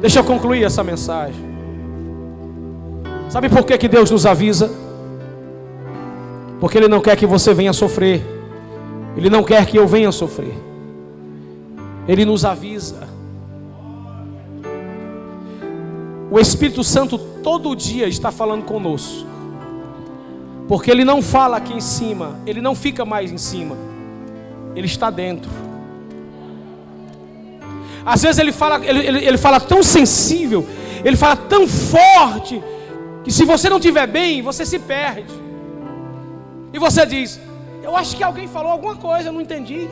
[0.00, 1.54] Deixa eu concluir essa mensagem.
[3.28, 4.70] Sabe por que, que Deus nos avisa?
[6.60, 8.22] Porque Ele não quer que você venha sofrer.
[9.16, 10.54] Ele não quer que eu venha sofrer.
[12.06, 13.08] Ele nos avisa.
[16.30, 19.26] O Espírito Santo todo dia está falando conosco.
[20.66, 23.76] Porque ele não fala aqui em cima, ele não fica mais em cima.
[24.74, 25.50] Ele está dentro.
[28.04, 30.66] Às vezes ele fala, ele, ele, ele fala tão sensível,
[31.04, 32.62] ele fala tão forte,
[33.22, 35.32] que se você não estiver bem, você se perde.
[36.72, 37.40] E você diz:
[37.84, 39.90] Eu acho que alguém falou alguma coisa, eu não entendi.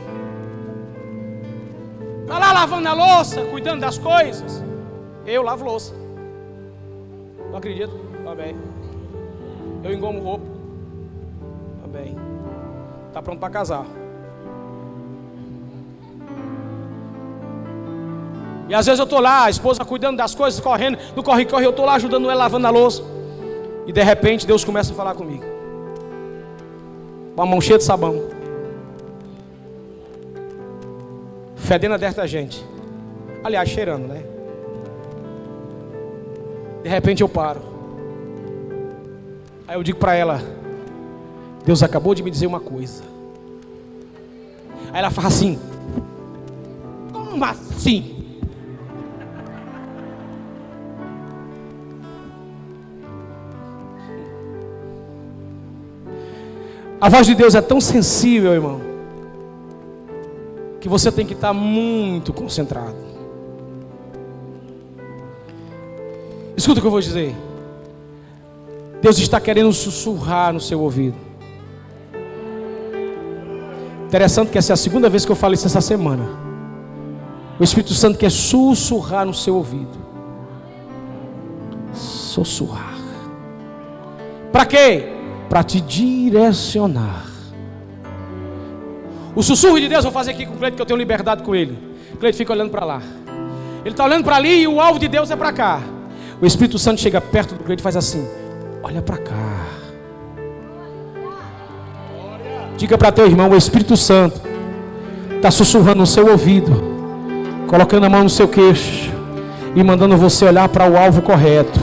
[2.21, 4.63] Está lá lavando a louça, cuidando das coisas.
[5.27, 5.93] Eu lavo louça.
[7.51, 7.93] Não acredito?
[8.25, 8.55] Tá bem.
[9.83, 10.45] Eu engomo roupa.
[11.81, 12.17] Tá bem.
[13.13, 13.85] Tá pronto para casar.
[18.67, 21.69] E às vezes eu estou lá, a esposa cuidando das coisas, correndo, no corre-corre, eu
[21.69, 23.03] estou lá ajudando ela lavando a louça.
[23.85, 25.52] E de repente Deus começa a falar comigo.
[27.35, 28.29] Com a mão cheia de sabão.
[31.55, 32.63] Fedendo a detergente.
[33.43, 34.23] Aliás, cheirando, né?
[36.83, 37.61] De repente eu paro.
[39.67, 40.41] Aí eu digo para ela:
[41.65, 43.03] Deus acabou de me dizer uma coisa.
[44.91, 45.57] Aí ela fala assim:
[47.11, 48.22] Como assim?
[57.03, 58.79] A voz de Deus é tão sensível, irmão,
[60.79, 62.95] que você tem que estar muito concentrado.
[66.55, 67.35] Escuta o que eu vou dizer.
[69.01, 71.17] Deus está querendo sussurrar no seu ouvido.
[74.05, 76.25] Interessante que essa é a segunda vez que eu falo isso essa semana.
[77.59, 79.99] O Espírito Santo quer sussurrar no seu ouvido.
[81.93, 82.95] Sussurrar.
[84.53, 85.22] Para quê?
[85.49, 87.25] Para te direcionar.
[89.35, 91.43] O sussurro de Deus, eu vou fazer aqui com o Cleito, que eu tenho liberdade
[91.43, 91.77] com ele.
[92.13, 93.01] O Cleito fica olhando para lá.
[93.83, 95.81] Ele está olhando para ali e o alvo de Deus é para cá.
[96.41, 98.27] O Espírito Santo chega perto do Cleito e faz assim:
[98.81, 99.65] Olha para cá.
[102.77, 104.41] Diga para teu irmão: O Espírito Santo
[105.35, 106.71] está sussurrando no seu ouvido,
[107.67, 109.11] colocando a mão no seu queixo
[109.75, 111.79] e mandando você olhar para o alvo correto.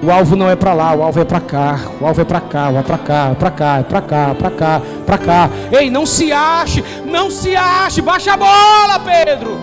[0.00, 1.80] O alvo não é para lá, o alvo é para cá.
[2.00, 4.34] O alvo é para cá, alvo é para cá, é para cá, é para cá,
[4.34, 5.50] para cá, para cá.
[5.72, 9.58] Ei, não se ache, não se ache, baixa a bola, Pedro.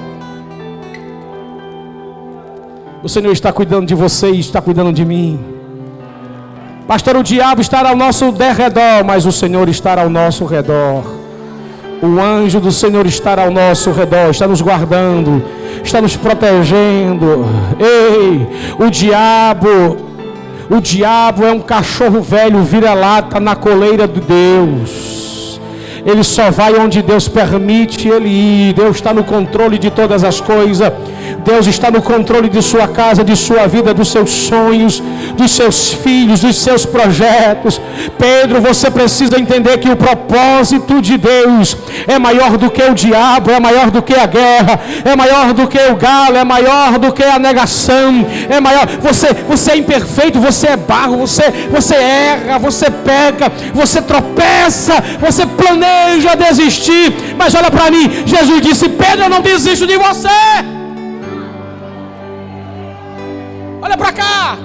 [3.02, 5.40] O Senhor está cuidando de você e está cuidando de mim.
[6.86, 11.04] Pastor, o diabo estará ao nosso derredor, mas o Senhor estará ao nosso redor.
[12.02, 15.42] O anjo do Senhor estará ao nosso redor, está nos guardando,
[15.82, 17.46] está nos protegendo.
[17.80, 20.05] Ei, o diabo
[20.70, 25.35] o diabo é um cachorro velho, vira-lata na coleira de Deus.
[26.06, 28.74] Ele só vai onde Deus permite ele ir.
[28.74, 30.94] Deus está no controle de todas as coisas.
[31.44, 35.02] Deus está no controle de sua casa, de sua vida, dos seus sonhos,
[35.36, 37.82] dos seus filhos, dos seus projetos.
[38.20, 41.76] Pedro, você precisa entender que o propósito de Deus
[42.08, 45.68] é maior do que o diabo, é maior do que a guerra, é maior do
[45.68, 48.88] que o galo, é maior do que a negação, é maior.
[49.02, 55.46] Você, você é imperfeito, você é barro, você, você erra, você peca, você tropeça, você
[55.46, 55.95] planeja
[56.36, 57.36] desistir.
[57.38, 60.30] Mas olha para mim, Jesus disse: Pedro, eu não desisto de você.
[63.82, 64.58] Olha para cá.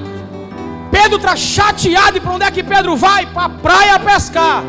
[0.90, 2.16] Pedro está chateado.
[2.16, 3.26] E para onde é que Pedro vai?
[3.26, 4.62] Para a praia pescar.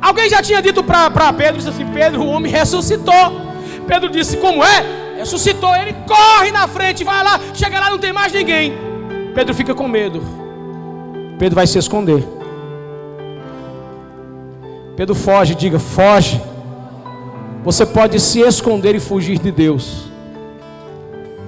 [0.00, 3.40] Alguém já tinha dito para Pedro: disse assim, Pedro, o homem ressuscitou.
[3.86, 4.84] Pedro disse: Como é?
[5.18, 5.74] Ressuscitou.
[5.74, 7.40] Ele corre na frente, vai lá.
[7.52, 8.72] Chega lá, não tem mais ninguém.
[9.34, 10.22] Pedro fica com medo.
[11.38, 12.43] Pedro vai se esconder.
[14.96, 16.40] Pedro foge, diga: foge.
[17.64, 20.14] Você pode se esconder e fugir de Deus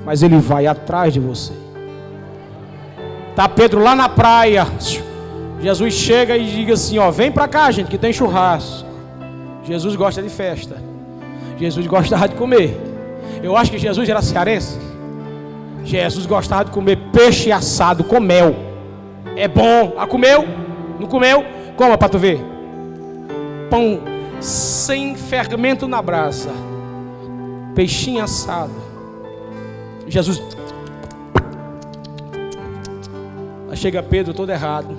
[0.06, 1.52] mas ele vai atrás de você.
[3.34, 4.64] Tá Pedro lá na praia.
[5.60, 8.86] Jesus chega e diz assim, ó, vem para cá, gente, que tem churrasco.
[9.64, 10.80] Jesus gosta de festa.
[11.58, 12.80] Jesus gostava de comer.
[13.42, 14.78] Eu acho que Jesus era cearense.
[15.82, 18.54] Jesus gostava de comer peixe assado com mel.
[19.34, 19.94] É bom.
[19.98, 20.46] Ah, comeu?
[21.00, 21.44] Não comeu?
[21.76, 22.40] Coma para tu ver.
[23.70, 24.00] Pão
[24.40, 26.50] sem fermento na brasa.
[27.74, 28.72] Peixinho assado.
[30.06, 30.42] Jesus.
[33.70, 34.96] Aí chega Pedro todo errado.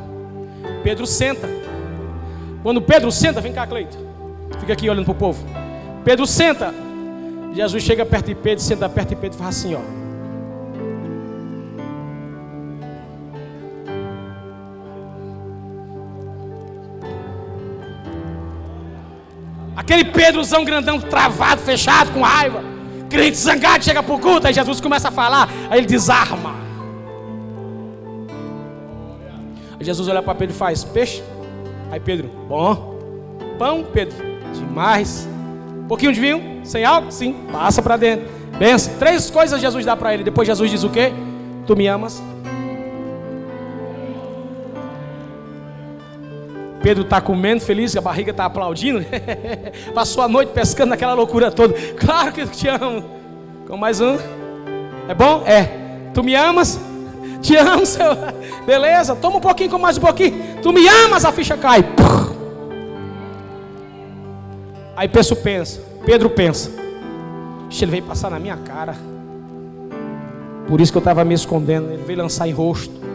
[0.84, 1.50] Pedro senta.
[2.64, 3.98] Quando Pedro senta, vem cá, Cleito.
[4.60, 5.44] Fica aqui olhando para o povo.
[6.04, 6.74] Pedro senta.
[7.54, 10.07] Jesus chega perto de Pedro, senta perto de Pedro e faz assim, ó.
[19.88, 22.62] Aquele Pedrozão grandão, travado, fechado, com raiva.
[23.10, 26.54] Crente zangado chega para o culto, aí Jesus começa a falar, aí ele desarma.
[29.80, 31.24] Aí Jesus olha para Pedro e faz: Peixe.
[31.90, 33.00] Aí Pedro, bom.
[33.58, 34.18] Pão, Pedro?
[34.54, 35.26] Demais.
[35.88, 36.60] Pouquinho de vinho?
[36.66, 37.10] Sem álcool?
[37.10, 37.34] Sim.
[37.50, 38.28] Passa para dentro.
[38.60, 38.92] Pensa.
[39.00, 40.22] Três coisas Jesus dá para ele.
[40.22, 41.14] Depois Jesus diz o quê?
[41.66, 42.22] Tu me amas?
[46.88, 49.06] Pedro está comendo feliz, a barriga está aplaudindo.
[49.94, 51.74] Passou a noite pescando naquela loucura toda.
[51.98, 53.04] Claro que eu te amo.
[53.68, 54.18] Com mais um.
[55.10, 55.44] É bom?
[55.46, 55.70] É.
[56.14, 56.80] Tu me amas?
[57.44, 58.16] Te amo, seu.
[58.66, 59.18] Beleza?
[59.18, 60.62] Toma um pouquinho com mais um pouquinho.
[60.62, 61.84] Tu me amas, a ficha cai.
[64.96, 65.82] Aí Pedro pensa.
[66.06, 66.72] Pedro pensa.
[67.82, 68.96] Ele veio passar na minha cara.
[70.70, 71.92] Por isso que eu estava me escondendo.
[71.92, 73.07] Ele veio lançar em rosto.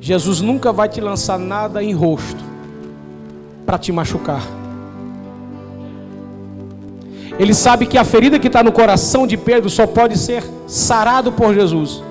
[0.00, 2.44] Jesus nunca vai te lançar nada em rosto
[3.64, 4.42] para te machucar.
[7.38, 11.32] Ele sabe que a ferida que está no coração de Pedro só pode ser sarado
[11.32, 12.02] por Jesus.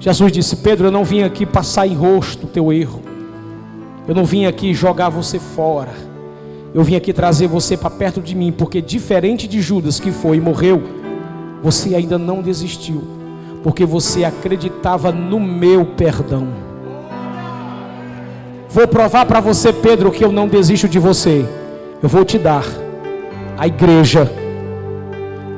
[0.00, 3.02] Jesus disse: Pedro, eu não vim aqui passar em rosto o teu erro.
[4.06, 5.92] Eu não vim aqui jogar você fora.
[6.74, 10.36] Eu vim aqui trazer você para perto de mim, porque diferente de Judas que foi
[10.36, 10.82] e morreu,
[11.62, 13.17] você ainda não desistiu
[13.68, 16.48] porque você acreditava no meu perdão.
[18.70, 21.44] Vou provar para você, Pedro, que eu não desisto de você.
[22.02, 22.64] Eu vou te dar
[23.58, 24.32] a igreja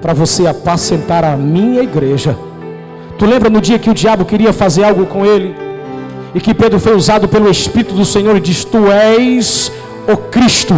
[0.03, 2.37] para você apacentar a minha igreja.
[3.17, 5.55] Tu lembra no dia que o diabo queria fazer algo com ele?
[6.35, 9.71] E que Pedro foi usado pelo Espírito do Senhor e diz: Tu és
[10.13, 10.75] o Cristo,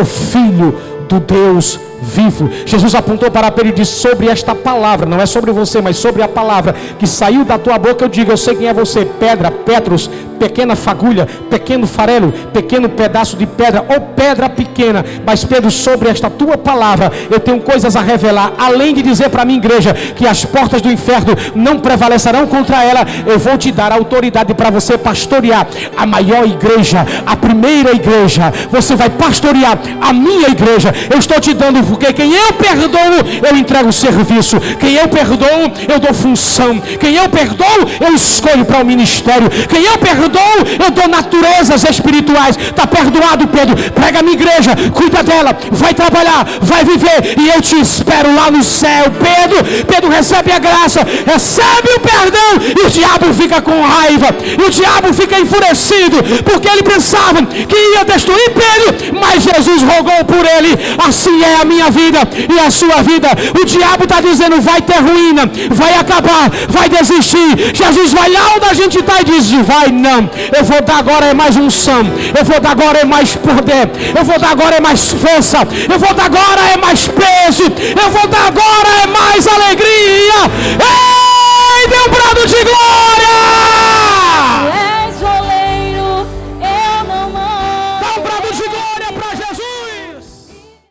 [0.00, 0.72] o Filho
[1.08, 2.50] do Deus vivo.
[2.64, 6.22] Jesus apontou para Pedro e disse: Sobre esta palavra, não é sobre você, mas sobre
[6.22, 9.50] a palavra que saiu da tua boca, eu digo: Eu sei quem é você, pedra,
[9.50, 15.04] Petros, pequena fagulha, pequeno farelo, pequeno pedaço de pedra ou pedra pequena.
[15.24, 18.52] Mas Pedro, sobre esta tua palavra, eu tenho coisas a revelar.
[18.58, 22.82] Além de dizer para a minha igreja que as portas do inferno não prevalecerão contra
[22.84, 25.66] ela, eu vou te dar autoridade para você pastorear
[25.96, 28.52] a maior igreja, a primeira igreja.
[28.70, 30.94] Você vai pastorear a minha igreja.
[31.10, 34.58] Eu estou te dando porque quem eu perdoo, eu entrego serviço.
[34.78, 36.80] Quem eu perdoo, eu dou função.
[37.00, 39.48] Quem eu perdoo, eu escolho para o ministério.
[39.68, 42.56] Quem eu perdoo, eu dou naturezas espirituais.
[42.56, 43.76] Está perdoado, Pedro.
[43.92, 47.38] Prega a minha igreja, cuida dela, vai trabalhar, vai viver.
[47.38, 49.04] E eu te espero lá no céu.
[49.10, 52.50] Pedro, Pedro recebe a graça, recebe o perdão.
[52.76, 54.28] E o diabo fica com raiva.
[54.58, 56.16] E o diabo fica enfurecido.
[56.44, 59.18] Porque ele pensava que ia destruir Pedro.
[59.20, 60.76] Mas Jesus rogou por ele.
[61.06, 62.20] Assim é a minha minha vida
[62.54, 63.28] e a sua vida.
[63.60, 67.74] O diabo está dizendo: vai ter ruína, vai acabar, vai desistir.
[67.74, 71.26] Jesus vai lá onde a gente está e diz: vai não, eu vou dar agora
[71.26, 72.02] é mais unção,
[72.36, 75.58] eu vou dar agora é mais poder, eu vou dar agora é mais força,
[75.92, 80.40] eu vou dar agora é mais peso, eu vou dar agora é mais alegria.
[80.80, 83.26] Ei, deu um brado de glória!